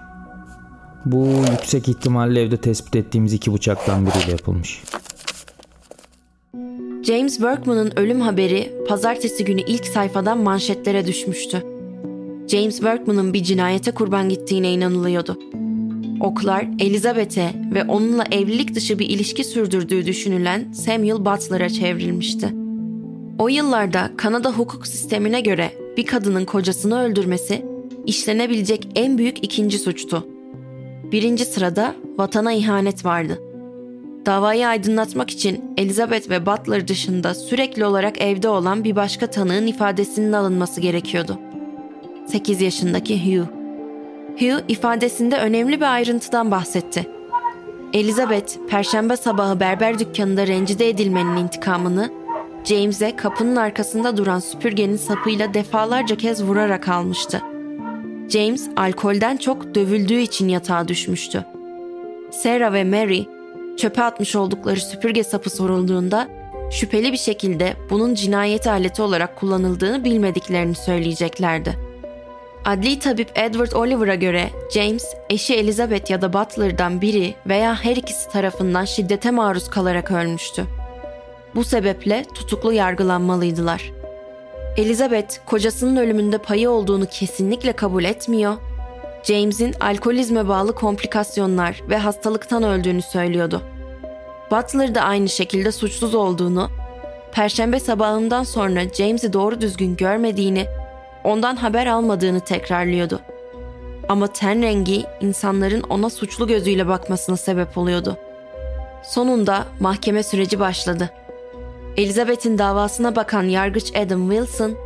Bu 1.06 1.28
yüksek 1.52 1.90
ihtimalle 1.90 2.42
evde 2.42 2.58
tespit 2.58 2.96
ettiğimiz 2.96 3.34
iki 3.34 3.54
bıçaktan 3.54 4.06
biriyle 4.06 4.32
yapılmış. 4.32 4.84
James 7.04 7.34
Workman'ın 7.34 8.00
ölüm 8.00 8.22
haberi 8.22 8.74
pazartesi 8.88 9.46
günü 9.46 9.62
ilk 9.62 9.86
sayfadan 9.86 10.38
manşetlere 10.38 11.08
düşmüştü. 11.08 11.64
James 12.48 12.76
Workman'ın 12.76 13.34
bir 13.34 13.44
cinayete 13.44 13.92
kurban 13.92 14.30
gittiğine 14.30 14.74
inanılıyordu. 14.74 15.40
Oklar 16.22 16.68
Elizabeth'e 16.80 17.54
ve 17.74 17.84
onunla 17.84 18.24
evlilik 18.32 18.76
dışı 18.76 19.00
bir 19.00 19.10
ilişki 19.10 19.44
sürdürdüğü 19.44 20.06
düşünülen 20.06 20.72
Samuel 20.72 21.26
Butler'a 21.26 21.70
çevrilmişti. 21.70 22.67
O 23.40 23.48
yıllarda 23.48 24.12
Kanada 24.18 24.52
hukuk 24.52 24.88
sistemine 24.88 25.42
göre 25.42 25.72
bir 25.98 26.06
kadının 26.06 26.46
kocasını 26.46 27.02
öldürmesi 27.02 27.66
işlenebilecek 28.06 28.88
en 28.96 29.18
büyük 29.18 29.44
ikinci 29.44 29.80
suçtu. 29.80 30.28
Birinci 31.12 31.46
sırada 31.46 31.96
vatana 32.18 32.54
ihanet 32.54 33.06
vardı. 33.06 33.42
Davayı 34.26 34.68
aydınlatmak 34.68 35.30
için 35.30 35.74
Elizabeth 35.78 36.30
ve 36.30 36.46
Butler 36.46 36.88
dışında 36.88 37.34
sürekli 37.34 37.86
olarak 37.86 38.22
evde 38.22 38.50
olan 38.50 38.84
bir 38.84 38.96
başka 38.96 39.28
tanığın 39.28 39.68
ifadesinin 39.68 40.34
alınması 40.34 40.82
gerekiyordu. 40.82 41.40
8 42.28 42.62
yaşındaki 42.62 43.26
Hugh. 43.26 43.48
Hugh 44.40 44.62
ifadesinde 44.68 45.38
önemli 45.38 45.80
bir 45.80 45.94
ayrıntıdan 45.94 46.52
bahsetti. 46.52 47.08
Elizabeth, 47.94 48.56
perşembe 48.70 49.18
sabahı 49.18 49.60
berber 49.60 50.00
dükkanında 50.00 50.48
rencide 50.48 50.90
edilmenin 50.90 51.38
intikamını 51.38 52.12
James'e 52.68 53.16
kapının 53.16 53.56
arkasında 53.56 54.18
duran 54.18 54.40
süpürgenin 54.40 54.98
sapıyla 54.98 55.54
defalarca 55.54 56.18
kez 56.18 56.44
vurarak 56.44 56.90
almıştı. 56.90 57.42
James 58.30 58.70
alkolden 58.76 59.38
çok 59.38 59.76
dövüldüğü 59.76 60.20
için 60.20 60.48
yatağa 60.48 60.88
düşmüştü. 60.88 61.46
Sarah 62.32 62.74
ve 62.74 62.84
Mary 62.84 63.24
çöpe 63.78 64.04
atmış 64.04 64.36
oldukları 64.36 64.80
süpürge 64.80 65.24
sapı 65.24 65.50
sorulduğunda 65.50 66.28
şüpheli 66.72 67.12
bir 67.12 67.18
şekilde 67.18 67.74
bunun 67.90 68.14
cinayet 68.14 68.68
aleti 68.68 69.02
olarak 69.02 69.36
kullanıldığını 69.36 70.04
bilmediklerini 70.04 70.76
söyleyeceklerdi. 70.76 71.78
Adli 72.66 73.00
tabip 73.00 73.32
Edward 73.36 73.72
Oliver'a 73.72 74.16
göre 74.16 74.50
James, 74.74 75.06
eşi 75.30 75.56
Elizabeth 75.56 76.12
ya 76.12 76.22
da 76.22 76.34
Butler'dan 76.34 77.02
biri 77.02 77.36
veya 77.46 77.84
her 77.84 77.96
ikisi 77.96 78.30
tarafından 78.30 78.86
şiddete 78.86 79.32
maruz 79.32 79.70
kalarak 79.70 80.12
ölmüştü. 80.12 80.66
Bu 81.58 81.64
sebeple 81.64 82.26
tutuklu 82.34 82.74
yargılanmalıydılar. 82.74 83.92
Elizabeth 84.78 85.36
kocasının 85.46 85.96
ölümünde 85.96 86.38
payı 86.38 86.70
olduğunu 86.70 87.06
kesinlikle 87.06 87.74
kabul 87.74 88.04
etmiyor. 88.04 88.58
James'in 89.24 89.74
alkolizme 89.80 90.48
bağlı 90.48 90.76
komplikasyonlar 90.76 91.82
ve 91.90 91.98
hastalıktan 91.98 92.64
öldüğünü 92.64 93.02
söylüyordu. 93.02 93.62
Butler 94.52 94.96
da 94.96 95.02
aynı 95.02 95.30
şekilde 95.30 95.72
suçsuz 95.72 96.16
olduğunu, 96.16 96.70
perşembe 97.32 97.80
sabahından 97.80 98.44
sonra 98.44 98.90
James'i 98.94 99.34
doğru 99.34 99.62
düzgün 99.62 99.96
görmediğini, 99.96 100.66
ondan 101.24 101.56
haber 101.56 101.88
almadığını 101.88 102.40
tekrarlıyordu. 102.40 103.20
Ama 104.10 104.28
ten 104.28 104.62
rengi 104.62 105.04
insanların 105.22 105.82
ona 105.82 106.10
suçlu 106.10 106.48
gözüyle 106.48 106.88
bakmasına 106.88 107.38
sebep 107.38 107.78
oluyordu. 107.78 108.18
Sonunda 109.04 109.66
mahkeme 109.80 110.24
süreci 110.24 110.60
başladı. 110.60 111.10
Elizabeth'in 111.98 112.58
davasına 112.58 113.16
bakan 113.16 113.44
yargıç 113.44 113.96
Adam 113.96 114.30
Wilson, 114.30 114.78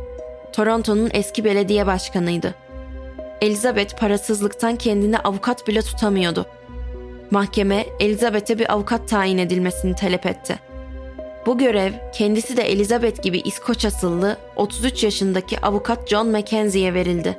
Toronto'nun 0.52 1.10
eski 1.14 1.44
belediye 1.44 1.86
başkanıydı. 1.86 2.54
Elizabeth 3.40 3.96
parasızlıktan 3.96 4.76
kendine 4.76 5.18
avukat 5.18 5.68
bile 5.68 5.82
tutamıyordu. 5.82 6.46
Mahkeme 7.30 7.86
Elizabeth'e 8.00 8.58
bir 8.58 8.72
avukat 8.72 9.08
tayin 9.08 9.38
edilmesini 9.38 9.94
talep 9.94 10.26
etti. 10.26 10.58
Bu 11.46 11.58
görev 11.58 11.92
kendisi 12.12 12.56
de 12.56 12.62
Elizabeth 12.62 13.22
gibi 13.22 13.38
İskoç 13.38 13.84
asıllı 13.84 14.36
33 14.56 15.04
yaşındaki 15.04 15.60
avukat 15.60 16.08
John 16.08 16.28
Mackenzie'ye 16.28 16.94
verildi. 16.94 17.38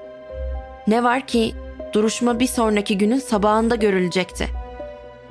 Ne 0.88 1.04
var 1.04 1.28
ki 1.28 1.54
duruşma 1.94 2.40
bir 2.40 2.48
sonraki 2.48 2.98
günün 2.98 3.20
sabahında 3.20 3.76
görülecekti. 3.76 4.48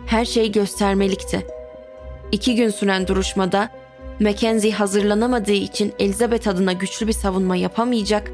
Her 0.07 0.25
şey 0.25 0.53
göstermelikti. 0.53 1.47
İki 2.33 2.55
gün 2.55 2.71
süren 2.71 3.07
duruşmada 3.07 3.82
Mackenzie 4.20 4.70
hazırlanamadığı 4.70 5.53
için 5.53 5.92
Elizabeth 5.98 6.48
adına 6.48 6.72
güçlü 6.72 7.07
bir 7.07 7.12
savunma 7.12 7.57
yapamayacak, 7.57 8.33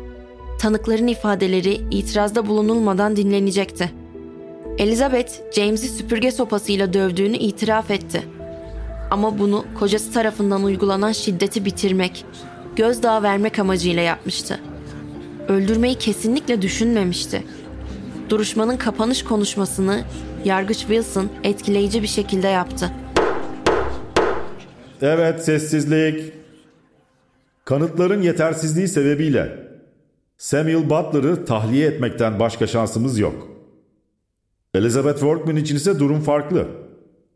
tanıkların 0.60 1.06
ifadeleri 1.06 1.80
itirazda 1.90 2.46
bulunulmadan 2.46 3.16
dinlenecekti. 3.16 3.90
Elizabeth, 4.78 5.32
James'i 5.54 5.88
süpürge 5.88 6.30
sopasıyla 6.30 6.92
dövdüğünü 6.92 7.36
itiraf 7.36 7.90
etti. 7.90 8.22
Ama 9.10 9.38
bunu 9.38 9.64
kocası 9.78 10.12
tarafından 10.12 10.64
uygulanan 10.64 11.12
şiddeti 11.12 11.64
bitirmek, 11.64 12.24
gözdağı 12.76 13.22
vermek 13.22 13.58
amacıyla 13.58 14.02
yapmıştı. 14.02 14.60
Öldürmeyi 15.48 15.94
kesinlikle 15.94 16.62
düşünmemişti. 16.62 17.42
Duruşmanın 18.28 18.76
kapanış 18.76 19.24
konuşmasını 19.24 20.04
Yargıç 20.44 20.78
Wilson 20.78 21.28
etkileyici 21.44 22.02
bir 22.02 22.08
şekilde 22.08 22.48
yaptı. 22.48 22.90
Evet 25.02 25.44
sessizlik. 25.44 26.32
Kanıtların 27.64 28.22
yetersizliği 28.22 28.88
sebebiyle 28.88 29.68
Samuel 30.38 30.90
Butler'ı 30.90 31.44
tahliye 31.44 31.87
etmekten 31.87 32.40
başka 32.40 32.66
şansımız 32.66 33.18
yok. 33.18 33.48
Elizabeth 34.74 35.18
Workman 35.18 35.56
için 35.56 35.76
ise 35.76 35.98
durum 35.98 36.20
farklı. 36.20 36.66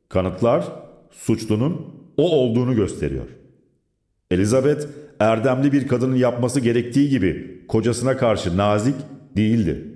Kanıtlar 0.09 0.65
suçlunun 1.11 1.87
o 2.17 2.31
olduğunu 2.31 2.75
gösteriyor. 2.75 3.27
Elizabeth 4.31 4.87
erdemli 5.21 5.73
bir 5.73 5.89
kadının 5.89 6.17
yapması 6.17 6.61
gerektiği 6.61 7.09
gibi 7.09 7.65
kocasına 7.69 8.17
karşı 8.17 8.57
nazik 8.57 8.95
değildi. 9.37 9.89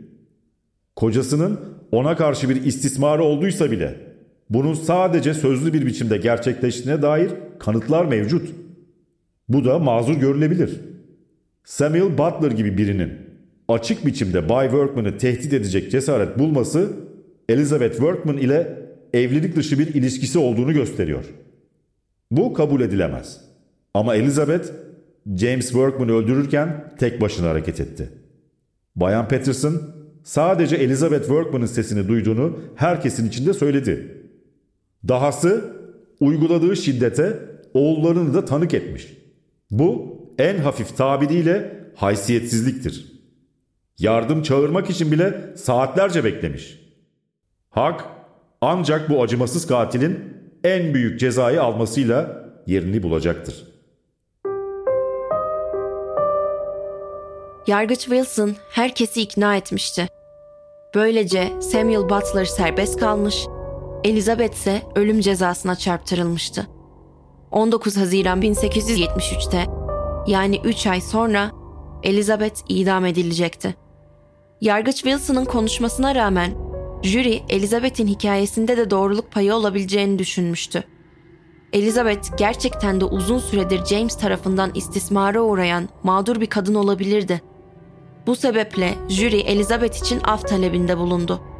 Kocasının 0.96 1.60
ona 1.92 2.16
karşı 2.16 2.48
bir 2.48 2.64
istismarı 2.64 3.22
olduysa 3.22 3.70
bile 3.70 4.15
bunun 4.50 4.74
sadece 4.74 5.34
sözlü 5.34 5.72
bir 5.72 5.86
biçimde 5.86 6.16
gerçekleştiğine 6.16 7.02
dair 7.02 7.30
kanıtlar 7.58 8.04
mevcut. 8.04 8.54
Bu 9.48 9.64
da 9.64 9.78
mazur 9.78 10.14
görülebilir. 10.14 10.80
Samuel 11.64 12.18
Butler 12.18 12.50
gibi 12.50 12.78
birinin 12.78 13.12
açık 13.68 14.06
biçimde 14.06 14.48
Bay 14.48 14.66
Workman'ı 14.66 15.18
tehdit 15.18 15.52
edecek 15.52 15.90
cesaret 15.90 16.38
bulması 16.38 16.92
Elizabeth 17.48 17.92
Workman 17.92 18.36
ile 18.36 18.78
evlilik 19.14 19.56
dışı 19.56 19.78
bir 19.78 19.94
ilişkisi 19.94 20.38
olduğunu 20.38 20.72
gösteriyor. 20.72 21.24
Bu 22.30 22.52
kabul 22.52 22.80
edilemez. 22.80 23.40
Ama 23.94 24.14
Elizabeth 24.16 24.68
James 25.36 25.66
Workman'ı 25.66 26.12
öldürürken 26.12 26.94
tek 26.98 27.20
başına 27.20 27.48
hareket 27.48 27.80
etti. 27.80 28.10
Bayan 28.96 29.28
Patterson 29.28 29.82
sadece 30.24 30.76
Elizabeth 30.76 31.22
Workman'ın 31.22 31.66
sesini 31.66 32.08
duyduğunu 32.08 32.60
herkesin 32.74 33.28
içinde 33.28 33.52
söyledi. 33.52 34.25
Dahası 35.08 35.76
uyguladığı 36.20 36.76
şiddete 36.76 37.38
oğullarını 37.74 38.34
da 38.34 38.44
tanık 38.44 38.74
etmiş. 38.74 39.12
Bu 39.70 40.16
en 40.38 40.58
hafif 40.58 40.96
tabiriyle 40.96 41.80
haysiyetsizliktir. 41.94 43.12
Yardım 43.98 44.42
çağırmak 44.42 44.90
için 44.90 45.12
bile 45.12 45.52
saatlerce 45.56 46.24
beklemiş. 46.24 46.80
Hak 47.70 48.04
ancak 48.60 49.10
bu 49.10 49.22
acımasız 49.22 49.66
katilin 49.66 50.18
en 50.64 50.94
büyük 50.94 51.20
cezayı 51.20 51.62
almasıyla 51.62 52.44
yerini 52.66 53.02
bulacaktır. 53.02 53.66
Yargıç 57.66 58.00
Wilson 58.00 58.54
herkesi 58.70 59.22
ikna 59.22 59.56
etmişti. 59.56 60.08
Böylece 60.94 61.52
Samuel 61.60 62.02
Butler 62.02 62.44
serbest 62.44 63.00
kalmış, 63.00 63.46
Elizabeth 64.06 64.54
ise 64.54 64.82
ölüm 64.94 65.20
cezasına 65.20 65.76
çarptırılmıştı. 65.76 66.66
19 67.50 67.96
Haziran 67.96 68.42
1873'te 68.42 69.66
yani 70.26 70.60
3 70.64 70.86
ay 70.86 71.00
sonra 71.00 71.50
Elizabeth 72.02 72.60
idam 72.68 73.04
edilecekti. 73.06 73.74
Yargıç 74.60 74.94
Wilson'ın 74.94 75.44
konuşmasına 75.44 76.14
rağmen 76.14 76.54
jüri 77.02 77.42
Elizabeth'in 77.48 78.06
hikayesinde 78.06 78.76
de 78.76 78.90
doğruluk 78.90 79.32
payı 79.32 79.54
olabileceğini 79.54 80.18
düşünmüştü. 80.18 80.84
Elizabeth 81.72 82.36
gerçekten 82.36 83.00
de 83.00 83.04
uzun 83.04 83.38
süredir 83.38 83.84
James 83.84 84.18
tarafından 84.18 84.70
istismara 84.74 85.40
uğrayan 85.40 85.88
mağdur 86.02 86.40
bir 86.40 86.46
kadın 86.46 86.74
olabilirdi. 86.74 87.42
Bu 88.26 88.36
sebeple 88.36 88.94
jüri 89.08 89.40
Elizabeth 89.40 89.96
için 89.96 90.20
af 90.24 90.48
talebinde 90.48 90.98
bulundu. 90.98 91.55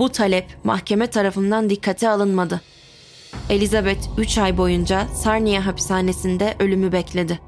Bu 0.00 0.08
talep 0.08 0.46
mahkeme 0.64 1.06
tarafından 1.06 1.70
dikkate 1.70 2.08
alınmadı. 2.08 2.60
Elizabeth 3.50 4.08
3 4.18 4.38
ay 4.38 4.56
boyunca 4.56 5.06
Sarnia 5.14 5.66
hapishanesinde 5.66 6.56
ölümü 6.58 6.92
bekledi. 6.92 7.40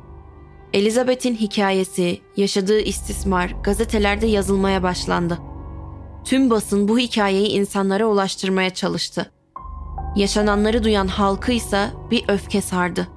Elizabeth'in 0.73 1.35
hikayesi, 1.35 2.21
yaşadığı 2.37 2.81
istismar 2.81 3.55
gazetelerde 3.65 4.27
yazılmaya 4.27 4.83
başlandı. 4.83 5.38
Tüm 6.25 6.51
basın 6.51 6.88
bu 6.88 6.99
hikayeyi 6.99 7.49
insanlara 7.49 8.07
ulaştırmaya 8.07 8.71
çalıştı. 8.71 9.33
Yaşananları 10.17 10.85
duyan 10.85 11.07
halkı 11.07 11.53
ise 11.53 11.91
bir 12.11 12.25
öfke 12.29 12.61
sardı. 12.61 13.09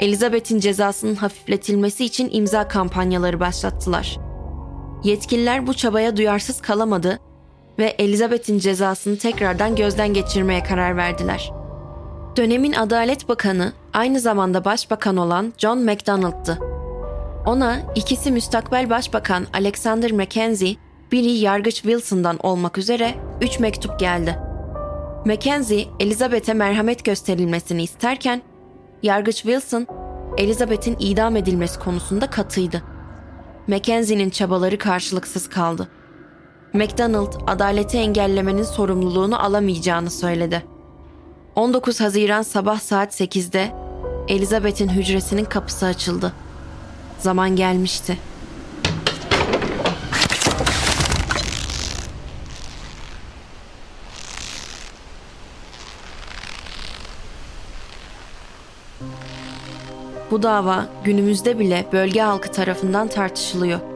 Elizabeth'in 0.00 0.60
cezasının 0.60 1.14
hafifletilmesi 1.14 2.04
için 2.04 2.28
imza 2.32 2.68
kampanyaları 2.68 3.40
başlattılar. 3.40 4.18
Yetkililer 5.04 5.66
bu 5.66 5.74
çabaya 5.74 6.16
duyarsız 6.16 6.60
kalamadı 6.60 7.18
ve 7.78 7.84
Elizabeth'in 7.98 8.58
cezasını 8.58 9.18
tekrardan 9.18 9.76
gözden 9.76 10.14
geçirmeye 10.14 10.62
karar 10.62 10.96
verdiler. 10.96 11.52
Dönemin 12.36 12.72
Adalet 12.72 13.28
Bakanı 13.28 13.72
aynı 13.92 14.20
zamanda 14.20 14.64
başbakan 14.64 15.16
olan 15.16 15.52
John 15.58 15.78
MacDonald'tı. 15.84 16.58
Ona 17.46 17.76
ikisi 17.94 18.30
müstakbel 18.30 18.90
başbakan 18.90 19.46
Alexander 19.52 20.12
Mackenzie, 20.12 20.76
biri 21.12 21.30
yargıç 21.30 21.74
Wilson'dan 21.74 22.38
olmak 22.42 22.78
üzere 22.78 23.14
üç 23.40 23.60
mektup 23.60 24.00
geldi. 24.00 24.38
Mackenzie, 25.24 25.86
Elizabeth'e 26.00 26.54
merhamet 26.54 27.04
gösterilmesini 27.04 27.82
isterken, 27.82 28.42
yargıç 29.02 29.36
Wilson, 29.36 29.86
Elizabeth'in 30.38 30.96
idam 31.00 31.36
edilmesi 31.36 31.78
konusunda 31.78 32.30
katıydı. 32.30 32.82
Mackenzie'nin 33.66 34.30
çabaları 34.30 34.78
karşılıksız 34.78 35.48
kaldı. 35.48 35.88
MacDonald 36.76 37.32
adaleti 37.46 37.98
engellemenin 37.98 38.62
sorumluluğunu 38.62 39.42
alamayacağını 39.44 40.10
söyledi. 40.10 40.62
19 41.54 42.00
Haziran 42.00 42.42
sabah 42.42 42.80
saat 42.80 43.20
8'de 43.20 43.72
Elizabeth'in 44.28 44.88
hücresinin 44.88 45.44
kapısı 45.44 45.86
açıldı. 45.86 46.32
Zaman 47.18 47.56
gelmişti. 47.56 48.18
Bu 60.30 60.42
dava 60.42 60.86
günümüzde 61.04 61.58
bile 61.58 61.86
bölge 61.92 62.20
halkı 62.20 62.52
tarafından 62.52 63.08
tartışılıyor. 63.08 63.95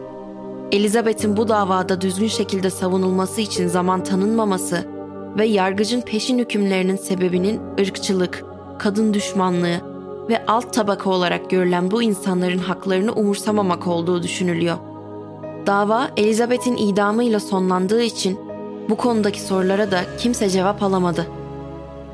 Elizabeth'in 0.72 1.36
bu 1.36 1.48
davada 1.48 2.00
düzgün 2.00 2.28
şekilde 2.28 2.70
savunulması 2.70 3.40
için 3.40 3.68
zaman 3.68 4.04
tanınmaması 4.04 4.84
ve 5.38 5.46
yargıcın 5.46 6.00
peşin 6.00 6.38
hükümlerinin 6.38 6.96
sebebinin 6.96 7.60
ırkçılık, 7.80 8.44
kadın 8.78 9.14
düşmanlığı 9.14 9.80
ve 10.28 10.46
alt 10.46 10.72
tabaka 10.72 11.10
olarak 11.10 11.50
görülen 11.50 11.90
bu 11.90 12.02
insanların 12.02 12.58
haklarını 12.58 13.12
umursamamak 13.12 13.86
olduğu 13.86 14.22
düşünülüyor. 14.22 14.76
Dava 15.66 16.10
Elizabeth'in 16.16 16.76
idamıyla 16.76 17.40
sonlandığı 17.40 18.02
için 18.02 18.38
bu 18.88 18.96
konudaki 18.96 19.40
sorulara 19.40 19.90
da 19.90 20.00
kimse 20.18 20.50
cevap 20.50 20.82
alamadı. 20.82 21.26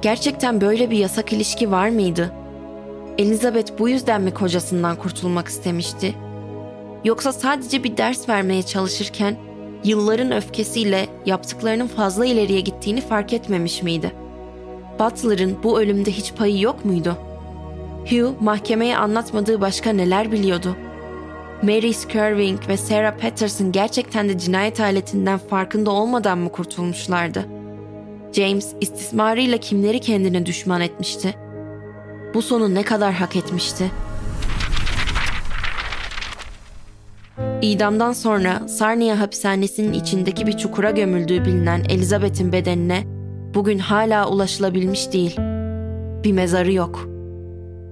Gerçekten 0.02 0.60
böyle 0.60 0.90
bir 0.90 0.98
yasak 0.98 1.32
ilişki 1.32 1.70
var 1.70 1.88
mıydı? 1.88 2.32
Elizabeth 3.18 3.78
bu 3.78 3.88
yüzden 3.88 4.22
mi 4.22 4.34
kocasından 4.34 4.96
kurtulmak 4.96 5.48
istemişti? 5.48 6.25
Yoksa 7.04 7.32
sadece 7.32 7.84
bir 7.84 7.96
ders 7.96 8.28
vermeye 8.28 8.62
çalışırken 8.62 9.36
yılların 9.84 10.32
öfkesiyle 10.32 11.06
yaptıklarının 11.26 11.86
fazla 11.86 12.26
ileriye 12.26 12.60
gittiğini 12.60 13.00
fark 13.00 13.32
etmemiş 13.32 13.82
miydi? 13.82 14.12
Butler'ın 14.98 15.58
bu 15.62 15.80
ölümde 15.80 16.10
hiç 16.10 16.34
payı 16.34 16.60
yok 16.60 16.84
muydu? 16.84 17.16
Hugh 18.10 18.40
mahkemeye 18.40 18.96
anlatmadığı 18.96 19.60
başka 19.60 19.90
neler 19.90 20.32
biliyordu? 20.32 20.76
Mary 21.62 21.92
Skirving 21.92 22.68
ve 22.68 22.76
Sarah 22.76 23.18
Patterson 23.18 23.72
gerçekten 23.72 24.28
de 24.28 24.38
cinayet 24.38 24.80
aletinden 24.80 25.38
farkında 25.38 25.90
olmadan 25.90 26.38
mı 26.38 26.52
kurtulmuşlardı? 26.52 27.46
James 28.32 28.74
istismarıyla 28.80 29.58
kimleri 29.58 30.00
kendine 30.00 30.46
düşman 30.46 30.80
etmişti? 30.80 31.34
Bu 32.34 32.42
sonu 32.42 32.74
ne 32.74 32.82
kadar 32.82 33.12
hak 33.12 33.36
etmişti? 33.36 33.90
İdamdan 37.62 38.12
sonra 38.12 38.68
Sarnia 38.68 39.20
hapishanesinin 39.20 39.92
içindeki 39.92 40.46
bir 40.46 40.52
çukura 40.52 40.90
gömüldüğü 40.90 41.44
bilinen 41.44 41.84
Elizabeth'in 41.88 42.52
bedenine 42.52 43.04
bugün 43.54 43.78
hala 43.78 44.28
ulaşılabilmiş 44.28 45.12
değil. 45.12 45.36
Bir 46.24 46.32
mezarı 46.32 46.72
yok. 46.72 47.08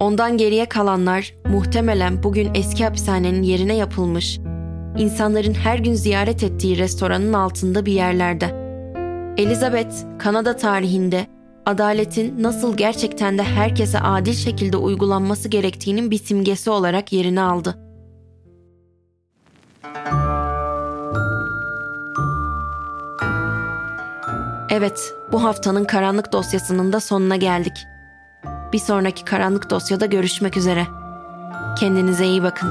Ondan 0.01 0.37
geriye 0.37 0.67
kalanlar 0.67 1.35
muhtemelen 1.47 2.23
bugün 2.23 2.51
eski 2.55 2.85
hapishanenin 2.85 3.43
yerine 3.43 3.75
yapılmış, 3.75 4.39
insanların 4.99 5.55
her 5.55 5.79
gün 5.79 5.95
ziyaret 5.95 6.43
ettiği 6.43 6.79
restoranın 6.79 7.33
altında 7.33 7.87
bir 7.87 7.93
yerlerde. 7.93 8.47
Elizabeth, 9.37 9.95
Kanada 10.19 10.57
tarihinde 10.57 11.27
adaletin 11.67 12.43
nasıl 12.43 12.77
gerçekten 12.77 13.39
de 13.39 13.43
herkese 13.43 14.01
adil 14.01 14.35
şekilde 14.35 14.77
uygulanması 14.77 15.49
gerektiğinin 15.49 16.11
bir 16.11 16.19
simgesi 16.19 16.71
olarak 16.71 17.13
yerini 17.13 17.41
aldı. 17.41 17.84
Evet, 24.77 25.15
bu 25.33 25.45
haftanın 25.45 25.85
karanlık 25.85 26.33
dosyasının 26.33 26.93
da 26.93 27.01
sonuna 27.01 27.37
geldik. 27.37 27.87
Bir 28.73 28.79
sonraki 28.79 29.25
karanlık 29.25 29.71
dosyada 29.71 30.07
görüşmek 30.07 30.57
üzere. 30.57 30.87
Kendinize 31.81 32.27
iyi 32.27 32.43
bakın. 32.43 32.71